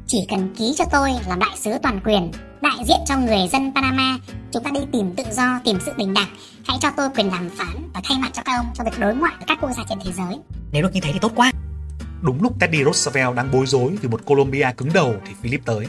chỉ 0.09 0.19
cần 0.29 0.55
ký 0.59 0.75
cho 0.77 0.85
tôi 0.93 1.11
làm 1.29 1.39
đại 1.39 1.57
sứ 1.57 1.71
toàn 1.83 2.01
quyền, 2.05 2.31
đại 2.61 2.85
diện 2.87 2.97
cho 3.07 3.17
người 3.17 3.49
dân 3.53 3.73
Panama, 3.75 4.19
chúng 4.53 4.63
ta 4.63 4.71
đi 4.75 4.81
tìm 4.93 5.15
tự 5.17 5.25
do, 5.33 5.61
tìm 5.65 5.79
sự 5.87 5.93
bình 5.97 6.15
đẳng. 6.15 6.29
Hãy 6.67 6.79
cho 6.81 6.91
tôi 6.97 7.09
quyền 7.17 7.31
đàm 7.31 7.51
phán 7.51 7.91
và 7.95 8.01
thay 8.05 8.19
mặt 8.19 8.31
cho 8.33 8.43
các 8.45 8.57
ông 8.57 8.67
trong 8.75 8.87
việc 8.91 8.99
đối 8.99 9.15
ngoại 9.15 9.33
với 9.37 9.45
các 9.47 9.59
quốc 9.61 9.71
gia 9.77 9.83
trên 9.89 9.99
thế 10.05 10.13
giới. 10.13 10.39
Nếu 10.73 10.83
được 10.83 10.91
như 10.93 11.01
thế 11.01 11.13
thì 11.13 11.19
tốt 11.19 11.33
quá. 11.35 11.53
Đúng 12.23 12.43
lúc 12.43 12.61
Teddy 12.61 12.85
Roosevelt 12.85 13.35
đang 13.37 13.51
bối 13.53 13.67
rối 13.67 13.97
vì 14.03 14.09
một 14.09 14.21
Colombia 14.25 14.73
cứng 14.77 14.93
đầu 14.93 15.15
thì 15.27 15.35
Philip 15.43 15.61
tới. 15.65 15.87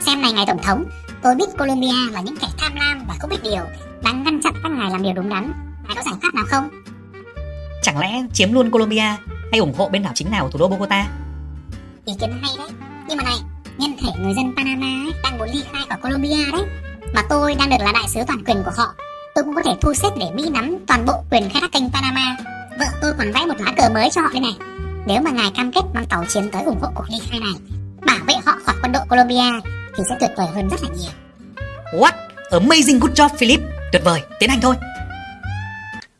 Xem 0.00 0.22
này 0.22 0.32
ngài 0.32 0.46
tổng 0.46 0.62
thống, 0.62 0.84
tôi 1.22 1.34
biết 1.34 1.48
Colombia 1.58 2.10
là 2.12 2.20
những 2.20 2.36
kẻ 2.40 2.48
tham 2.58 2.72
lam 2.74 3.04
và 3.08 3.14
không 3.20 3.30
biết 3.30 3.42
điều, 3.42 3.64
đang 4.04 4.22
ngăn 4.22 4.40
chặn 4.42 4.54
các 4.62 4.68
ngài 4.68 4.90
làm 4.90 5.02
điều 5.02 5.12
đúng 5.12 5.28
đắn. 5.28 5.52
Ngài 5.86 5.96
có 5.96 6.02
giải 6.04 6.14
pháp 6.22 6.34
nào 6.34 6.44
không? 6.48 6.68
Chẳng 7.82 7.98
lẽ 7.98 8.22
chiếm 8.32 8.52
luôn 8.52 8.70
Colombia 8.70 9.16
hay 9.50 9.60
ủng 9.60 9.74
hộ 9.76 9.88
bên 9.88 10.02
đảo 10.02 10.12
chính 10.14 10.30
nào 10.30 10.44
của 10.44 10.50
thủ 10.50 10.58
đô 10.58 10.68
Bogota? 10.68 11.08
Ý 12.04 12.12
kiến 12.20 12.30
hay 12.42 12.50
đấy, 12.58 12.68
nhưng 13.08 13.16
mà 13.16 13.24
này 13.24 13.38
nhân 13.78 13.96
thể 14.00 14.08
người 14.20 14.34
dân 14.34 14.54
Panama 14.56 14.86
ấy, 14.86 15.12
đang 15.22 15.38
muốn 15.38 15.48
ly 15.52 15.62
khai 15.72 15.82
khỏi 15.88 15.98
Colombia 16.02 16.52
đấy. 16.52 16.62
Mà 17.14 17.22
tôi 17.28 17.54
đang 17.54 17.70
được 17.70 17.76
là 17.80 17.92
đại 17.92 18.08
sứ 18.08 18.20
toàn 18.26 18.44
quyền 18.44 18.62
của 18.64 18.72
họ. 18.76 18.94
Tôi 19.34 19.44
cũng 19.44 19.54
có 19.54 19.62
thể 19.64 19.72
thu 19.80 19.94
xếp 19.94 20.08
để 20.20 20.26
Mỹ 20.34 20.50
nắm 20.50 20.76
toàn 20.86 21.06
bộ 21.06 21.12
quyền 21.30 21.50
khai 21.50 21.60
thác 21.60 21.72
kênh 21.72 21.90
Panama. 21.92 22.36
Vợ 22.78 22.86
tôi 23.02 23.12
còn 23.18 23.32
vẽ 23.32 23.40
một 23.46 23.54
lá 23.58 23.72
cờ 23.76 23.88
mới 23.94 24.10
cho 24.10 24.20
họ 24.20 24.28
đây 24.32 24.40
này. 24.40 24.56
Nếu 25.06 25.22
mà 25.22 25.30
ngài 25.30 25.50
cam 25.56 25.72
kết 25.72 25.82
mang 25.94 26.06
tàu 26.06 26.24
chiến 26.24 26.50
tới 26.50 26.62
ủng 26.62 26.80
hộ 26.80 26.88
cuộc 26.94 27.04
ly 27.10 27.18
khai 27.30 27.40
này 27.40 27.54
bảo 28.06 28.18
vệ 28.26 28.34
họ 28.46 28.58
khỏi 28.66 28.74
quân 28.82 28.92
đội 28.92 29.02
Colombia 29.08 29.60
thì 29.96 30.04
sẽ 30.08 30.16
tuyệt 30.20 30.30
vời 30.36 30.46
hơn 30.54 30.68
rất 30.68 30.82
là 30.82 30.88
nhiều. 30.88 31.12
What? 32.00 32.12
Amazing 32.50 33.00
good 33.00 33.12
job 33.12 33.28
Philip. 33.38 33.60
Tuyệt 33.92 34.02
vời, 34.04 34.22
tiến 34.40 34.50
hành 34.50 34.60
thôi. 34.60 34.74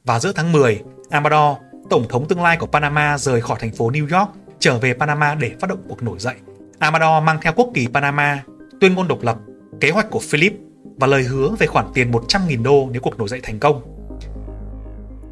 Vào 0.04 0.20
giữa 0.20 0.32
tháng 0.32 0.52
10, 0.52 0.82
Amador, 1.10 1.56
tổng 1.90 2.08
thống 2.08 2.28
tương 2.28 2.42
lai 2.42 2.56
của 2.56 2.66
Panama 2.66 3.18
rời 3.18 3.40
khỏi 3.40 3.58
thành 3.60 3.72
phố 3.72 3.90
New 3.90 4.18
York 4.18 4.30
trở 4.58 4.78
về 4.78 4.94
Panama 4.94 5.34
để 5.34 5.52
phát 5.60 5.70
động 5.70 5.82
cuộc 5.88 6.02
nổi 6.02 6.18
dậy 6.18 6.34
Amador 6.78 7.24
mang 7.24 7.38
theo 7.42 7.52
quốc 7.56 7.70
kỳ 7.74 7.86
Panama, 7.92 8.42
tuyên 8.80 8.94
ngôn 8.94 9.08
độc 9.08 9.22
lập, 9.22 9.36
kế 9.80 9.90
hoạch 9.90 10.10
của 10.10 10.18
Philip 10.18 10.52
và 10.96 11.06
lời 11.06 11.22
hứa 11.22 11.48
về 11.58 11.66
khoản 11.66 11.86
tiền 11.94 12.10
100.000 12.10 12.62
đô 12.62 12.88
nếu 12.92 13.02
cuộc 13.02 13.18
nổi 13.18 13.28
dậy 13.28 13.40
thành 13.42 13.58
công. 13.58 13.82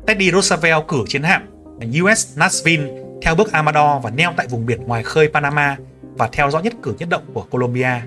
Teddy 0.06 0.30
Roosevelt 0.30 0.88
cử 0.88 1.04
chiến 1.08 1.22
hạm 1.22 1.42
USS 2.02 2.38
Nashville 2.38 3.02
theo 3.22 3.34
bước 3.34 3.52
Amador 3.52 4.04
và 4.04 4.10
neo 4.10 4.32
tại 4.36 4.46
vùng 4.46 4.66
biển 4.66 4.82
ngoài 4.82 5.02
khơi 5.02 5.28
Panama 5.28 5.76
và 6.02 6.28
theo 6.32 6.50
dõi 6.50 6.62
nhất 6.62 6.72
cử 6.82 6.94
nhất 6.98 7.08
động 7.08 7.22
của 7.34 7.42
Colombia. 7.50 8.00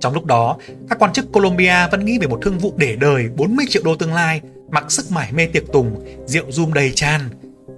Trong 0.00 0.14
lúc 0.14 0.24
đó, 0.24 0.56
các 0.88 0.98
quan 0.98 1.12
chức 1.12 1.32
Colombia 1.32 1.88
vẫn 1.90 2.04
nghĩ 2.04 2.18
về 2.18 2.26
một 2.26 2.38
thương 2.42 2.58
vụ 2.58 2.74
để 2.76 2.96
đời 2.96 3.28
40 3.36 3.66
triệu 3.68 3.82
đô 3.84 3.96
tương 3.96 4.14
lai, 4.14 4.40
mặc 4.70 4.90
sức 4.90 5.10
mải 5.10 5.32
mê 5.32 5.46
tiệc 5.46 5.72
tùng, 5.72 6.04
rượu 6.26 6.44
zoom 6.48 6.72
đầy 6.72 6.92
tràn. 6.94 7.20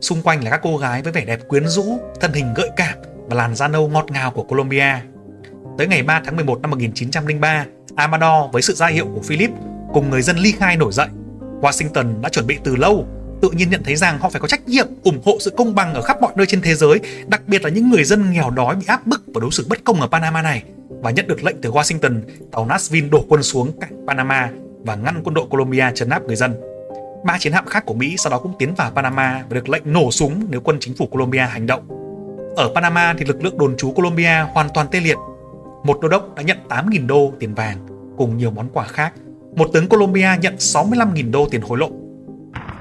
Xung 0.00 0.23
quanh 0.23 0.44
là 0.44 0.50
các 0.50 0.61
cô 0.62 0.76
gái 0.76 1.02
với 1.02 1.12
vẻ 1.12 1.25
đẹp 1.25 1.40
quyến 1.49 1.66
rũ, 1.66 1.99
thân 2.20 2.32
hình 2.32 2.54
gợi 2.54 2.70
cảm 2.76 2.99
và 3.26 3.37
làn 3.37 3.54
da 3.54 3.69
nâu 3.69 3.88
ngọt 3.88 4.07
ngào 4.11 4.31
của 4.31 4.43
Colombia. 4.43 4.95
Tới 5.78 5.87
ngày 5.87 6.02
3 6.02 6.23
tháng 6.25 6.37
11 6.37 6.61
năm 6.61 6.71
1903, 6.71 7.66
Amador 7.97 8.52
với 8.52 8.62
sự 8.62 8.75
gia 8.75 8.87
hiệu 8.87 9.07
của 9.14 9.21
Philip 9.21 9.50
cùng 9.93 10.11
người 10.11 10.23
dân 10.23 10.37
ly 10.37 10.52
khai 10.52 10.76
nổi 10.76 10.93
dậy. 10.93 11.09
Washington 11.61 12.21
đã 12.21 12.28
chuẩn 12.28 12.47
bị 12.47 12.59
từ 12.64 12.76
lâu, 12.76 13.07
tự 13.43 13.50
nhiên 13.50 13.71
nhận 13.71 13.83
thấy 13.85 13.97
rằng 13.97 14.19
họ 14.19 14.31
phải 14.31 14.40
có 14.40 14.49
trách 14.49 14.69
nhiệm 14.69 14.87
ủng 15.02 15.21
hộ 15.25 15.37
sự 15.40 15.50
công 15.50 15.75
bằng 15.75 15.95
ở 15.95 16.02
khắp 16.02 16.23
mọi 16.23 16.33
nơi 16.37 16.47
trên 16.47 16.61
thế 16.61 16.75
giới, 16.75 17.00
đặc 17.26 17.43
biệt 17.47 17.62
là 17.62 17.71
những 17.71 17.90
người 17.90 18.04
dân 18.04 18.33
nghèo 18.33 18.50
đói 18.50 18.76
bị 18.76 18.85
áp 18.87 19.07
bức 19.07 19.23
và 19.35 19.40
đối 19.40 19.50
xử 19.50 19.66
bất 19.69 19.85
công 19.85 20.00
ở 20.00 20.07
Panama 20.07 20.43
này. 20.43 20.62
Và 20.88 21.11
nhận 21.11 21.26
được 21.26 21.45
lệnh 21.45 21.61
từ 21.61 21.71
Washington, 21.71 22.21
tàu 22.52 22.66
Nashville 22.66 23.09
đổ 23.09 23.25
quân 23.28 23.43
xuống 23.43 23.81
cạnh 23.81 24.07
Panama 24.07 24.50
và 24.85 24.95
ngăn 24.95 25.21
quân 25.25 25.35
đội 25.35 25.47
Colombia 25.50 25.85
trấn 25.95 26.09
áp 26.09 26.23
người 26.23 26.37
dân. 26.37 26.54
Ba 27.25 27.38
chiến 27.38 27.52
hạm 27.52 27.66
khác 27.66 27.87
của 27.87 27.95
Mỹ 27.95 28.14
sau 28.19 28.31
đó 28.31 28.38
cũng 28.38 28.52
tiến 28.59 28.75
vào 28.75 28.90
Panama 28.90 29.45
và 29.49 29.54
được 29.54 29.69
lệnh 29.69 29.83
nổ 29.93 30.11
súng 30.11 30.47
nếu 30.50 30.61
quân 30.61 30.76
chính 30.81 30.95
phủ 30.97 31.07
Colombia 31.07 31.40
hành 31.40 31.66
động. 31.66 31.94
Ở 32.56 32.70
Panama 32.75 33.14
thì 33.18 33.25
lực 33.25 33.42
lượng 33.42 33.58
đồn 33.58 33.76
trú 33.76 33.92
Colombia 33.92 34.46
hoàn 34.52 34.68
toàn 34.75 34.87
tê 34.90 35.00
liệt. 35.00 35.16
Một 35.84 36.00
đô 36.00 36.08
đốc 36.08 36.34
đã 36.34 36.42
nhận 36.42 36.58
8.000 36.68 37.06
đô 37.06 37.32
tiền 37.40 37.54
vàng 37.54 37.87
cùng 38.18 38.37
nhiều 38.37 38.50
món 38.50 38.68
quà 38.73 38.84
khác. 38.84 39.12
Một 39.56 39.68
tướng 39.73 39.88
Colombia 39.88 40.28
nhận 40.40 40.56
65.000 40.56 41.30
đô 41.30 41.49
tiền 41.50 41.61
hối 41.61 41.78
lộ. 41.78 41.90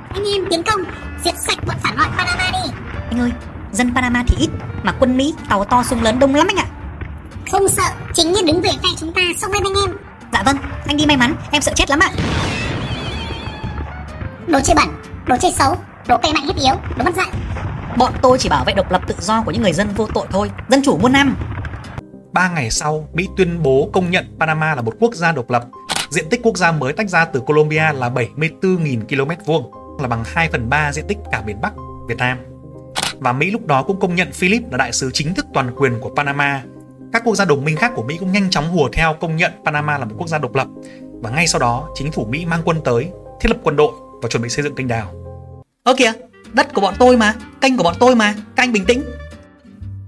Anh 0.10 0.24
em 0.34 0.44
tiến 0.50 0.64
công, 0.64 0.82
diệt 1.24 1.34
sạch 1.48 1.58
bọn 1.68 1.76
phản 1.84 1.96
loạn 1.96 2.12
Panama 2.18 2.52
đi. 2.52 2.72
Anh 3.10 3.20
ơi, 3.20 3.32
dân 3.72 3.96
Panama 3.96 4.24
thì 4.28 4.36
ít 4.40 4.50
mà 4.84 4.94
quân 5.00 5.18
Mỹ 5.18 5.34
tàu 5.50 5.66
to 5.66 5.84
súng 5.84 6.04
lớn 6.04 6.20
đông 6.20 6.36
lắm 6.36 6.48
anh 6.50 6.58
ạ. 6.58 6.68
Không 7.52 7.68
sợ, 7.68 7.92
chính 8.14 8.32
như 8.32 8.42
đứng 8.48 8.62
về 8.62 8.70
phe 8.84 8.90
chúng 8.98 9.14
ta 9.14 9.22
xông 9.38 9.52
lên 9.52 9.64
anh 9.64 9.84
em. 9.88 9.98
Dạ 10.34 10.44
vâng, 10.46 10.58
anh 10.88 10.98
đi 10.98 11.06
may 11.06 11.18
mắn, 11.18 11.36
em 11.52 11.62
sợ 11.62 11.72
chết 11.76 11.90
lắm 11.90 12.00
ạ. 12.00 12.10
Đồ 14.48 14.60
chơi 14.64 14.76
bẩn, 14.76 14.88
đồ 15.26 15.36
chơi 15.42 15.52
xấu, 15.52 15.76
đồ 16.08 16.18
cây 16.24 16.34
mạnh 16.34 16.44
hiếp 16.44 16.56
yếu, 16.56 16.76
đồ 16.98 17.06
mất 17.06 17.16
dạy. 17.16 17.30
Bọn 17.98 18.14
tôi 18.22 18.38
chỉ 18.38 18.50
bảo 18.50 18.64
vệ 18.66 18.74
độc 18.74 18.92
lập 18.92 19.02
tự 19.08 19.16
do 19.20 19.44
của 19.46 19.52
những 19.52 19.62
người 19.62 19.74
dân 19.74 19.88
vô 19.96 20.08
tội 20.14 20.28
thôi, 20.32 20.52
dân 20.70 20.82
chủ 20.84 20.98
muôn 20.98 21.12
năm. 21.12 21.36
Ba 22.32 22.50
ngày 22.50 22.72
sau, 22.72 23.08
Mỹ 23.14 23.28
tuyên 23.38 23.64
bố 23.64 23.90
công 23.94 24.12
nhận 24.12 24.26
Panama 24.40 24.76
là 24.76 24.82
một 24.82 24.94
quốc 25.00 25.16
gia 25.16 25.32
độc 25.32 25.50
lập. 25.50 25.66
Diện 26.10 26.30
tích 26.30 26.40
quốc 26.44 26.58
gia 26.58 26.72
mới 26.72 26.94
tách 26.94 27.10
ra 27.10 27.26
từ 27.26 27.40
Colombia 27.40 27.92
là 27.94 28.10
74.000 28.10 29.02
km 29.08 29.32
vuông, 29.46 29.72
là 30.02 30.08
bằng 30.08 30.24
2 30.26 30.50
phần 30.50 30.70
3 30.70 30.92
diện 30.94 31.06
tích 31.08 31.18
cả 31.32 31.44
miền 31.46 31.62
Bắc, 31.62 31.74
Việt 32.08 32.18
Nam. 32.18 32.38
Và 33.20 33.34
Mỹ 33.34 33.52
lúc 33.52 33.68
đó 33.68 33.84
cũng 33.84 34.00
công 34.00 34.16
nhận 34.16 34.32
Philip 34.32 34.72
là 34.72 34.78
đại 34.78 34.94
sứ 34.94 35.12
chính 35.14 35.34
thức 35.34 35.46
toàn 35.54 35.72
quyền 35.76 36.00
của 36.00 36.12
Panama. 36.16 36.64
Các 37.14 37.24
quốc 37.26 37.36
gia 37.36 37.46
đồng 37.46 37.66
minh 37.66 37.76
khác 37.76 37.92
của 37.96 38.04
Mỹ 38.04 38.18
cũng 38.20 38.32
nhanh 38.32 38.50
chóng 38.50 38.70
hùa 38.70 38.90
theo 38.94 39.14
công 39.14 39.36
nhận 39.36 39.52
Panama 39.66 39.98
là 39.98 40.06
một 40.06 40.16
quốc 40.18 40.28
gia 40.28 40.38
độc 40.38 40.56
lập. 40.56 40.68
Và 41.22 41.30
ngay 41.30 41.48
sau 41.48 41.60
đó, 41.60 41.90
chính 41.96 42.12
phủ 42.12 42.26
Mỹ 42.26 42.46
mang 42.46 42.62
quân 42.66 42.82
tới, 42.86 43.10
thiết 43.42 43.50
lập 43.50 43.58
quân 43.64 43.76
đội 43.76 43.92
và 44.22 44.30
chuẩn 44.30 44.44
bị 44.44 44.50
xây 44.50 44.64
dựng 44.64 44.76
kênh 44.76 44.88
đào. 44.88 45.14
Ơ 45.84 45.96
kìa, 45.98 46.12
đất 46.54 46.74
của 46.74 46.82
bọn 46.82 46.94
tôi 47.00 47.18
mà, 47.18 47.34
kênh 47.62 47.78
của 47.78 47.84
bọn 47.84 47.96
tôi 48.00 48.16
mà, 48.16 48.34
các 48.56 48.64
anh 48.64 48.72
bình 48.72 48.86
tĩnh. 48.86 49.04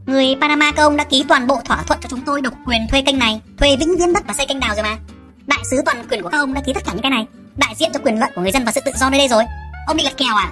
Người 0.05 0.35
Panama 0.41 0.71
công 0.71 0.97
đã 0.97 1.03
ký 1.03 1.25
toàn 1.27 1.47
bộ 1.47 1.61
thỏa 1.65 1.83
thuận 1.83 1.99
cho 2.01 2.09
chúng 2.09 2.21
tôi 2.21 2.41
độc 2.41 2.53
quyền 2.65 2.87
thuê 2.91 3.01
kênh 3.01 3.19
này, 3.19 3.41
thuê 3.57 3.75
vĩnh 3.75 3.97
viễn 3.97 4.13
đất 4.13 4.23
và 4.27 4.33
xây 4.33 4.45
kênh 4.45 4.59
đào 4.59 4.75
rồi 4.75 4.83
mà. 4.83 4.97
Đại 5.47 5.59
sứ 5.71 5.81
toàn 5.85 6.05
quyền 6.09 6.21
của 6.21 6.29
các 6.29 6.37
ông 6.37 6.53
đã 6.53 6.61
ký 6.65 6.73
tất 6.73 6.83
cả 6.85 6.91
những 6.93 7.01
cái 7.01 7.11
này, 7.11 7.25
đại 7.55 7.75
diện 7.75 7.89
cho 7.93 7.99
quyền 7.99 8.19
lợi 8.19 8.31
của 8.35 8.41
người 8.41 8.51
dân 8.51 8.65
và 8.65 8.71
sự 8.71 8.81
tự 8.85 8.91
do 8.95 9.09
nơi 9.09 9.17
đây 9.17 9.27
rồi. 9.27 9.43
Ông 9.87 9.97
bị 9.97 10.03
lật 10.03 10.17
kèo 10.17 10.35
à? 10.35 10.51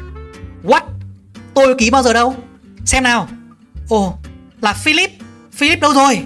What? 0.64 0.82
Tôi 1.54 1.76
ký 1.78 1.90
bao 1.90 2.04
giờ 2.04 2.14
đâu? 2.14 2.36
Xem 2.86 3.04
nào. 3.04 3.28
Ồ, 3.90 4.14
là 4.62 4.74
Philip. 4.74 5.12
Philip 5.54 5.82
đâu 5.82 5.94
rồi? 5.94 6.26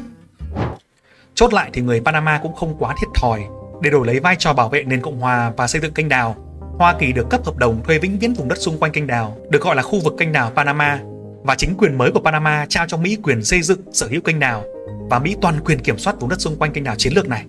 Chốt 1.36 1.54
lại 1.54 1.70
thì 1.74 1.82
người 1.82 2.02
Panama 2.06 2.40
cũng 2.44 2.56
không 2.56 2.76
quá 2.80 2.96
thiệt 3.00 3.10
thòi. 3.22 3.44
Để 3.82 3.90
đổi 3.90 4.08
lấy 4.08 4.20
vai 4.20 4.36
trò 4.40 4.54
bảo 4.54 4.70
vệ 4.70 4.84
nền 4.84 5.02
Cộng 5.02 5.20
hòa 5.20 5.52
và 5.58 5.68
xây 5.68 5.82
dựng 5.82 5.94
kênh 5.94 6.10
đào, 6.10 6.36
Hoa 6.78 6.96
Kỳ 7.00 7.14
được 7.14 7.30
cấp 7.30 7.46
hợp 7.46 7.58
đồng 7.58 7.84
thuê 7.84 7.98
vĩnh 7.98 8.20
viễn 8.20 8.34
vùng 8.34 8.48
đất 8.48 8.58
xung 8.58 8.78
quanh 8.78 8.92
kênh 8.92 9.08
đào, 9.08 9.38
được 9.50 9.62
gọi 9.62 9.76
là 9.76 9.82
khu 9.82 10.00
vực 10.00 10.14
kênh 10.18 10.32
đào 10.32 10.52
Panama, 10.56 11.00
và 11.44 11.56
chính 11.56 11.76
quyền 11.78 11.98
mới 11.98 12.12
của 12.12 12.20
Panama 12.20 12.66
trao 12.70 12.88
cho 12.88 12.98
Mỹ 12.98 13.18
quyền 13.24 13.44
xây 13.44 13.62
dựng, 13.62 13.82
sở 13.92 14.08
hữu 14.08 14.22
kênh 14.22 14.40
đào 14.40 14.64
và 15.10 15.20
Mỹ 15.20 15.36
toàn 15.42 15.60
quyền 15.66 15.80
kiểm 15.80 15.98
soát 15.98 16.20
vùng 16.20 16.30
đất 16.30 16.42
xung 16.42 16.56
quanh 16.56 16.72
kênh 16.72 16.84
đào 16.84 16.96
chiến 16.96 17.14
lược 17.14 17.28
này. 17.28 17.46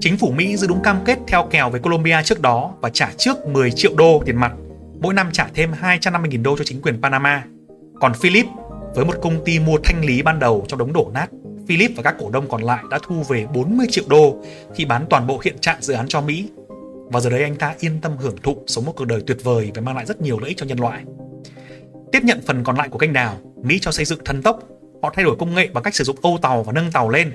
Chính 0.00 0.16
phủ 0.16 0.30
Mỹ 0.30 0.56
giữ 0.56 0.66
đúng 0.66 0.82
cam 0.82 0.96
kết 1.04 1.18
theo 1.26 1.48
kèo 1.50 1.70
với 1.70 1.80
Colombia 1.80 2.22
trước 2.24 2.40
đó 2.40 2.74
và 2.80 2.90
trả 2.90 3.10
trước 3.16 3.46
10 3.46 3.70
triệu 3.70 3.92
đô 3.96 4.22
tiền 4.26 4.36
mặt, 4.36 4.52
mỗi 5.00 5.14
năm 5.14 5.28
trả 5.32 5.48
thêm 5.54 5.72
250.000 5.82 6.42
đô 6.42 6.56
cho 6.56 6.64
chính 6.64 6.82
quyền 6.82 7.02
Panama. 7.02 7.44
Còn 8.00 8.14
Philip, 8.14 8.46
với 8.94 9.04
một 9.04 9.14
công 9.22 9.44
ty 9.44 9.58
mua 9.58 9.78
thanh 9.84 10.04
lý 10.04 10.22
ban 10.22 10.38
đầu 10.38 10.64
trong 10.68 10.78
đống 10.78 10.92
đổ 10.92 11.10
nát, 11.14 11.26
Philip 11.68 11.90
và 11.96 12.02
các 12.02 12.14
cổ 12.18 12.30
đông 12.30 12.48
còn 12.48 12.62
lại 12.62 12.84
đã 12.90 12.98
thu 13.02 13.22
về 13.28 13.46
40 13.54 13.86
triệu 13.90 14.04
đô 14.08 14.36
khi 14.74 14.84
bán 14.84 15.04
toàn 15.10 15.26
bộ 15.26 15.40
hiện 15.44 15.58
trạng 15.60 15.82
dự 15.82 15.94
án 15.94 16.08
cho 16.08 16.20
Mỹ. 16.20 16.48
Và 17.10 17.20
giờ 17.20 17.30
đây 17.30 17.42
anh 17.42 17.56
ta 17.56 17.74
yên 17.80 18.00
tâm 18.00 18.16
hưởng 18.18 18.36
thụ 18.42 18.56
sống 18.66 18.84
một 18.84 18.92
cuộc 18.96 19.04
đời 19.04 19.22
tuyệt 19.26 19.44
vời 19.44 19.70
và 19.74 19.80
mang 19.80 19.96
lại 19.96 20.06
rất 20.06 20.20
nhiều 20.20 20.38
lợi 20.38 20.48
ích 20.48 20.58
cho 20.58 20.66
nhân 20.66 20.80
loại. 20.80 21.04
Tiếp 22.12 22.24
nhận 22.24 22.40
phần 22.46 22.64
còn 22.64 22.76
lại 22.76 22.88
của 22.88 22.98
kênh 22.98 23.12
đào, 23.12 23.36
Mỹ 23.62 23.78
cho 23.80 23.90
xây 23.90 24.04
dựng 24.04 24.24
thần 24.24 24.42
tốc. 24.42 24.62
Họ 25.02 25.12
thay 25.14 25.24
đổi 25.24 25.36
công 25.38 25.54
nghệ 25.54 25.68
bằng 25.72 25.84
cách 25.84 25.94
sử 25.94 26.04
dụng 26.04 26.16
âu 26.22 26.38
tàu 26.42 26.62
và 26.62 26.72
nâng 26.72 26.92
tàu 26.92 27.08
lên. 27.08 27.32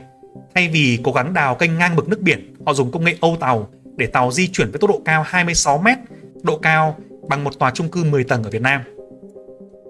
Thay 0.55 0.69
vì 0.69 0.99
cố 1.03 1.11
gắng 1.11 1.33
đào 1.33 1.55
kênh 1.55 1.77
ngang 1.77 1.95
mực 1.95 2.07
nước 2.07 2.21
biển, 2.21 2.55
họ 2.65 2.73
dùng 2.73 2.91
công 2.91 3.03
nghệ 3.03 3.17
âu 3.21 3.37
tàu 3.39 3.69
để 3.95 4.07
tàu 4.07 4.31
di 4.31 4.47
chuyển 4.47 4.71
với 4.71 4.79
tốc 4.79 4.89
độ 4.89 5.01
cao 5.05 5.23
26 5.27 5.77
m, 5.77 5.87
độ 6.43 6.57
cao 6.57 6.97
bằng 7.29 7.43
một 7.43 7.59
tòa 7.59 7.71
chung 7.71 7.89
cư 7.89 8.03
10 8.03 8.23
tầng 8.23 8.43
ở 8.43 8.49
Việt 8.49 8.61
Nam. 8.61 8.81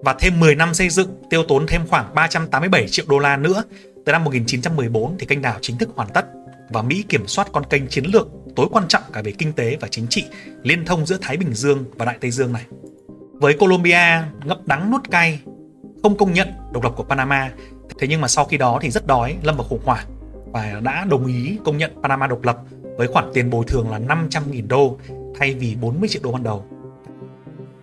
Và 0.04 0.14
thêm 0.18 0.40
10 0.40 0.54
năm 0.54 0.74
xây 0.74 0.88
dựng 0.88 1.22
tiêu 1.30 1.42
tốn 1.48 1.66
thêm 1.66 1.86
khoảng 1.86 2.14
387 2.14 2.88
triệu 2.88 3.06
đô 3.08 3.18
la 3.18 3.36
nữa. 3.36 3.62
Tới 4.04 4.12
năm 4.12 4.24
1914 4.24 5.16
thì 5.18 5.26
kênh 5.26 5.42
đào 5.42 5.58
chính 5.60 5.78
thức 5.78 5.88
hoàn 5.94 6.08
tất 6.14 6.26
và 6.70 6.82
Mỹ 6.82 7.04
kiểm 7.08 7.26
soát 7.26 7.48
con 7.52 7.64
kênh 7.64 7.86
chiến 7.88 8.04
lược 8.04 8.28
tối 8.56 8.66
quan 8.70 8.88
trọng 8.88 9.02
cả 9.12 9.22
về 9.22 9.32
kinh 9.32 9.52
tế 9.52 9.76
và 9.80 9.88
chính 9.88 10.06
trị 10.06 10.24
liên 10.62 10.84
thông 10.84 11.06
giữa 11.06 11.18
Thái 11.20 11.36
Bình 11.36 11.54
Dương 11.54 11.84
và 11.96 12.04
Đại 12.04 12.18
Tây 12.20 12.30
Dương 12.30 12.52
này. 12.52 12.64
Với 13.32 13.54
Colombia 13.54 14.22
ngậm 14.44 14.58
đắng 14.66 14.90
nuốt 14.90 15.10
cay, 15.10 15.40
không 16.02 16.16
công 16.16 16.32
nhận 16.32 16.48
độc 16.72 16.84
lập 16.84 16.92
của 16.96 17.04
Panama, 17.04 17.52
thế 17.98 18.08
nhưng 18.08 18.20
mà 18.20 18.28
sau 18.28 18.44
khi 18.44 18.56
đó 18.56 18.78
thì 18.82 18.90
rất 18.90 19.06
đói, 19.06 19.36
lâm 19.42 19.56
vào 19.56 19.66
khủng 19.68 19.82
hoảng 19.84 20.06
và 20.52 20.80
đã 20.84 21.06
đồng 21.10 21.26
ý 21.26 21.58
công 21.64 21.78
nhận 21.78 21.90
Panama 22.02 22.26
độc 22.26 22.42
lập 22.42 22.58
với 22.96 23.06
khoản 23.06 23.30
tiền 23.34 23.50
bồi 23.50 23.64
thường 23.68 23.90
là 23.90 23.98
500.000 23.98 24.68
đô 24.68 24.98
thay 25.38 25.54
vì 25.54 25.76
40 25.80 26.08
triệu 26.08 26.22
đô 26.22 26.32
ban 26.32 26.42
đầu. 26.42 26.64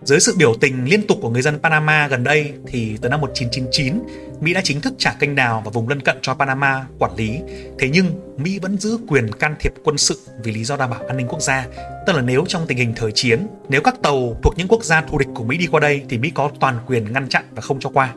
Dưới 0.04 0.20
sự 0.20 0.34
biểu 0.36 0.54
tình 0.60 0.84
liên 0.84 1.06
tục 1.06 1.18
của 1.22 1.30
người 1.30 1.42
dân 1.42 1.58
Panama 1.62 2.08
gần 2.08 2.24
đây 2.24 2.52
thì 2.66 2.98
từ 3.02 3.08
năm 3.08 3.20
1999, 3.20 3.94
Mỹ 4.40 4.54
đã 4.54 4.60
chính 4.64 4.80
thức 4.80 4.94
trả 4.98 5.12
kênh 5.12 5.34
đào 5.34 5.62
và 5.64 5.70
vùng 5.70 5.88
lân 5.88 6.00
cận 6.00 6.16
cho 6.22 6.34
Panama 6.34 6.86
quản 6.98 7.16
lý. 7.16 7.40
Thế 7.78 7.88
nhưng 7.92 8.06
Mỹ 8.36 8.58
vẫn 8.58 8.78
giữ 8.78 8.98
quyền 9.08 9.32
can 9.32 9.54
thiệp 9.60 9.72
quân 9.84 9.98
sự 9.98 10.18
vì 10.42 10.52
lý 10.52 10.64
do 10.64 10.76
đảm 10.76 10.90
bảo 10.90 11.02
an 11.08 11.16
ninh 11.16 11.28
quốc 11.28 11.42
gia. 11.42 11.66
Tức 12.06 12.12
là 12.12 12.22
nếu 12.22 12.44
trong 12.48 12.66
tình 12.66 12.78
hình 12.78 12.92
thời 12.96 13.12
chiến, 13.12 13.46
nếu 13.68 13.80
các 13.80 14.02
tàu 14.02 14.36
thuộc 14.42 14.54
những 14.56 14.68
quốc 14.68 14.84
gia 14.84 15.00
thù 15.00 15.18
địch 15.18 15.28
của 15.34 15.44
Mỹ 15.44 15.58
đi 15.58 15.66
qua 15.66 15.80
đây 15.80 16.02
thì 16.08 16.18
Mỹ 16.18 16.30
có 16.34 16.50
toàn 16.60 16.78
quyền 16.86 17.12
ngăn 17.12 17.28
chặn 17.28 17.44
và 17.50 17.62
không 17.62 17.80
cho 17.80 17.90
qua. 17.90 18.14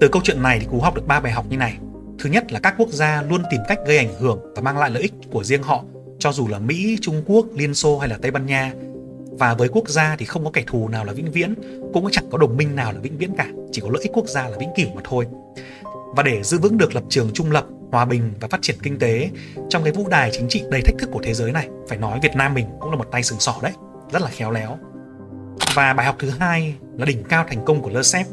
Từ 0.00 0.08
câu 0.08 0.22
chuyện 0.24 0.42
này 0.42 0.58
thì 0.60 0.66
Cú 0.70 0.80
học 0.80 0.94
được 0.94 1.06
ba 1.06 1.20
bài 1.20 1.32
học 1.32 1.46
như 1.48 1.56
này. 1.56 1.78
Thứ 2.18 2.30
nhất 2.30 2.52
là 2.52 2.60
các 2.60 2.74
quốc 2.78 2.88
gia 2.88 3.22
luôn 3.22 3.42
tìm 3.50 3.60
cách 3.68 3.78
gây 3.86 3.98
ảnh 3.98 4.14
hưởng 4.20 4.38
và 4.56 4.62
mang 4.62 4.78
lại 4.78 4.90
lợi 4.90 5.02
ích 5.02 5.12
của 5.30 5.44
riêng 5.44 5.62
họ 5.62 5.84
cho 6.24 6.32
dù 6.32 6.48
là 6.48 6.58
Mỹ, 6.58 6.98
Trung 7.00 7.22
Quốc, 7.26 7.46
Liên 7.54 7.74
Xô 7.74 7.98
hay 7.98 8.08
là 8.08 8.18
Tây 8.22 8.30
Ban 8.30 8.46
Nha. 8.46 8.72
Và 9.30 9.54
với 9.54 9.68
quốc 9.68 9.88
gia 9.88 10.16
thì 10.16 10.26
không 10.26 10.44
có 10.44 10.50
kẻ 10.50 10.64
thù 10.66 10.88
nào 10.88 11.04
là 11.04 11.12
vĩnh 11.12 11.30
viễn, 11.30 11.54
cũng 11.92 12.08
chẳng 12.10 12.24
có 12.30 12.38
đồng 12.38 12.56
minh 12.56 12.76
nào 12.76 12.92
là 12.92 13.00
vĩnh 13.00 13.18
viễn 13.18 13.34
cả, 13.36 13.46
chỉ 13.72 13.80
có 13.80 13.88
lợi 13.92 14.02
ích 14.02 14.12
quốc 14.14 14.26
gia 14.26 14.48
là 14.48 14.58
vĩnh 14.58 14.68
cửu 14.76 14.86
mà 14.94 15.02
thôi. 15.04 15.26
Và 16.16 16.22
để 16.22 16.42
giữ 16.42 16.58
vững 16.58 16.78
được 16.78 16.94
lập 16.94 17.04
trường 17.08 17.30
trung 17.34 17.50
lập, 17.50 17.66
hòa 17.92 18.04
bình 18.04 18.32
và 18.40 18.48
phát 18.48 18.62
triển 18.62 18.76
kinh 18.82 18.98
tế 18.98 19.30
trong 19.68 19.84
cái 19.84 19.92
vũ 19.92 20.08
đài 20.08 20.30
chính 20.32 20.48
trị 20.48 20.62
đầy 20.70 20.82
thách 20.82 20.94
thức 20.98 21.08
của 21.12 21.20
thế 21.22 21.34
giới 21.34 21.52
này, 21.52 21.68
phải 21.88 21.98
nói 21.98 22.18
Việt 22.22 22.36
Nam 22.36 22.54
mình 22.54 22.66
cũng 22.80 22.90
là 22.90 22.96
một 22.96 23.06
tay 23.10 23.22
sừng 23.22 23.40
sỏ 23.40 23.54
đấy, 23.62 23.72
rất 24.12 24.22
là 24.22 24.28
khéo 24.28 24.50
léo. 24.50 24.78
Và 25.74 25.92
bài 25.92 26.06
học 26.06 26.16
thứ 26.18 26.30
hai 26.30 26.74
là 26.98 27.06
đỉnh 27.06 27.24
cao 27.24 27.44
thành 27.48 27.64
công 27.64 27.82
của 27.82 27.90
Le 27.90 28.02
Sep 28.02 28.26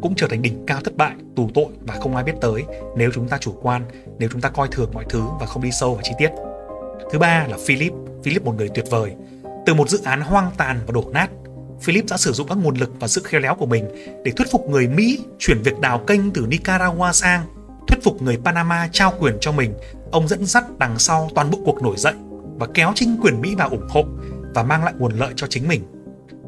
cũng 0.00 0.14
trở 0.14 0.28
thành 0.28 0.42
đỉnh 0.42 0.66
cao 0.66 0.80
thất 0.84 0.96
bại, 0.96 1.14
tù 1.36 1.50
tội 1.54 1.68
và 1.80 1.94
không 1.94 2.14
ai 2.16 2.24
biết 2.24 2.34
tới 2.40 2.64
nếu 2.96 3.10
chúng 3.14 3.28
ta 3.28 3.38
chủ 3.38 3.54
quan, 3.62 3.82
nếu 4.18 4.28
chúng 4.32 4.40
ta 4.40 4.48
coi 4.48 4.68
thường 4.70 4.90
mọi 4.94 5.04
thứ 5.08 5.22
và 5.40 5.46
không 5.46 5.62
đi 5.62 5.70
sâu 5.70 5.94
vào 5.94 6.02
chi 6.02 6.12
tiết. 6.18 6.30
Thứ 7.10 7.18
ba 7.18 7.46
là 7.48 7.56
Philip, 7.66 7.92
Philip 8.24 8.44
một 8.44 8.54
người 8.56 8.68
tuyệt 8.68 8.84
vời. 8.90 9.12
Từ 9.66 9.74
một 9.74 9.88
dự 9.88 10.00
án 10.04 10.20
hoang 10.20 10.50
tàn 10.56 10.80
và 10.86 10.92
đổ 10.92 11.04
nát, 11.12 11.30
Philip 11.80 12.04
đã 12.10 12.16
sử 12.16 12.32
dụng 12.32 12.48
các 12.48 12.58
nguồn 12.58 12.76
lực 12.76 12.90
và 13.00 13.08
sự 13.08 13.22
khéo 13.24 13.40
léo 13.40 13.54
của 13.54 13.66
mình 13.66 13.84
để 14.24 14.32
thuyết 14.36 14.50
phục 14.50 14.68
người 14.68 14.88
Mỹ 14.88 15.20
chuyển 15.38 15.62
việc 15.62 15.80
đào 15.80 15.98
kênh 15.98 16.30
từ 16.30 16.46
Nicaragua 16.48 17.12
sang, 17.12 17.44
thuyết 17.88 17.98
phục 18.02 18.22
người 18.22 18.38
Panama 18.44 18.88
trao 18.92 19.12
quyền 19.18 19.36
cho 19.40 19.52
mình. 19.52 19.74
Ông 20.10 20.28
dẫn 20.28 20.46
dắt 20.46 20.64
đằng 20.78 20.98
sau 20.98 21.30
toàn 21.34 21.50
bộ 21.50 21.58
cuộc 21.64 21.82
nổi 21.82 21.94
dậy 21.96 22.14
và 22.58 22.66
kéo 22.74 22.92
chính 22.94 23.18
quyền 23.22 23.40
Mỹ 23.40 23.54
vào 23.54 23.68
ủng 23.68 23.88
hộ 23.88 24.04
và 24.54 24.62
mang 24.62 24.84
lại 24.84 24.94
nguồn 24.98 25.12
lợi 25.12 25.32
cho 25.36 25.46
chính 25.46 25.68
mình. 25.68 25.82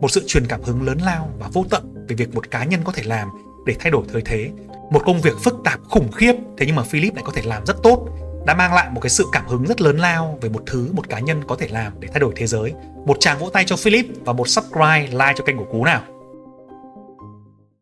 Một 0.00 0.10
sự 0.10 0.24
truyền 0.26 0.46
cảm 0.46 0.62
hứng 0.62 0.82
lớn 0.82 0.98
lao 0.98 1.30
và 1.38 1.48
vô 1.52 1.64
tận 1.70 2.06
về 2.08 2.16
việc 2.16 2.34
một 2.34 2.50
cá 2.50 2.64
nhân 2.64 2.80
có 2.84 2.92
thể 2.92 3.02
làm 3.02 3.28
để 3.66 3.74
thay 3.78 3.90
đổi 3.90 4.04
thời 4.12 4.22
thế. 4.22 4.50
Một 4.90 5.02
công 5.04 5.20
việc 5.20 5.34
phức 5.44 5.54
tạp 5.64 5.80
khủng 5.84 6.12
khiếp 6.12 6.32
thế 6.58 6.66
nhưng 6.66 6.76
mà 6.76 6.82
Philip 6.82 7.14
lại 7.14 7.24
có 7.26 7.32
thể 7.34 7.42
làm 7.44 7.66
rất 7.66 7.76
tốt 7.82 8.08
đã 8.46 8.54
mang 8.54 8.74
lại 8.74 8.88
một 8.90 9.00
cái 9.00 9.10
sự 9.10 9.24
cảm 9.32 9.46
hứng 9.46 9.66
rất 9.66 9.80
lớn 9.80 9.98
lao 9.98 10.38
về 10.40 10.48
một 10.48 10.62
thứ 10.66 10.88
một 10.92 11.08
cá 11.08 11.18
nhân 11.18 11.42
có 11.48 11.56
thể 11.56 11.68
làm 11.70 11.92
để 12.00 12.08
thay 12.08 12.20
đổi 12.20 12.32
thế 12.36 12.46
giới. 12.46 12.72
Một 13.06 13.16
tràng 13.20 13.38
vỗ 13.38 13.50
tay 13.50 13.64
cho 13.64 13.76
Philip 13.76 14.06
và 14.24 14.32
một 14.32 14.48
subscribe 14.48 15.06
like 15.10 15.32
cho 15.36 15.44
kênh 15.44 15.56
của 15.56 15.64
Cú 15.64 15.84
nào. 15.84 16.02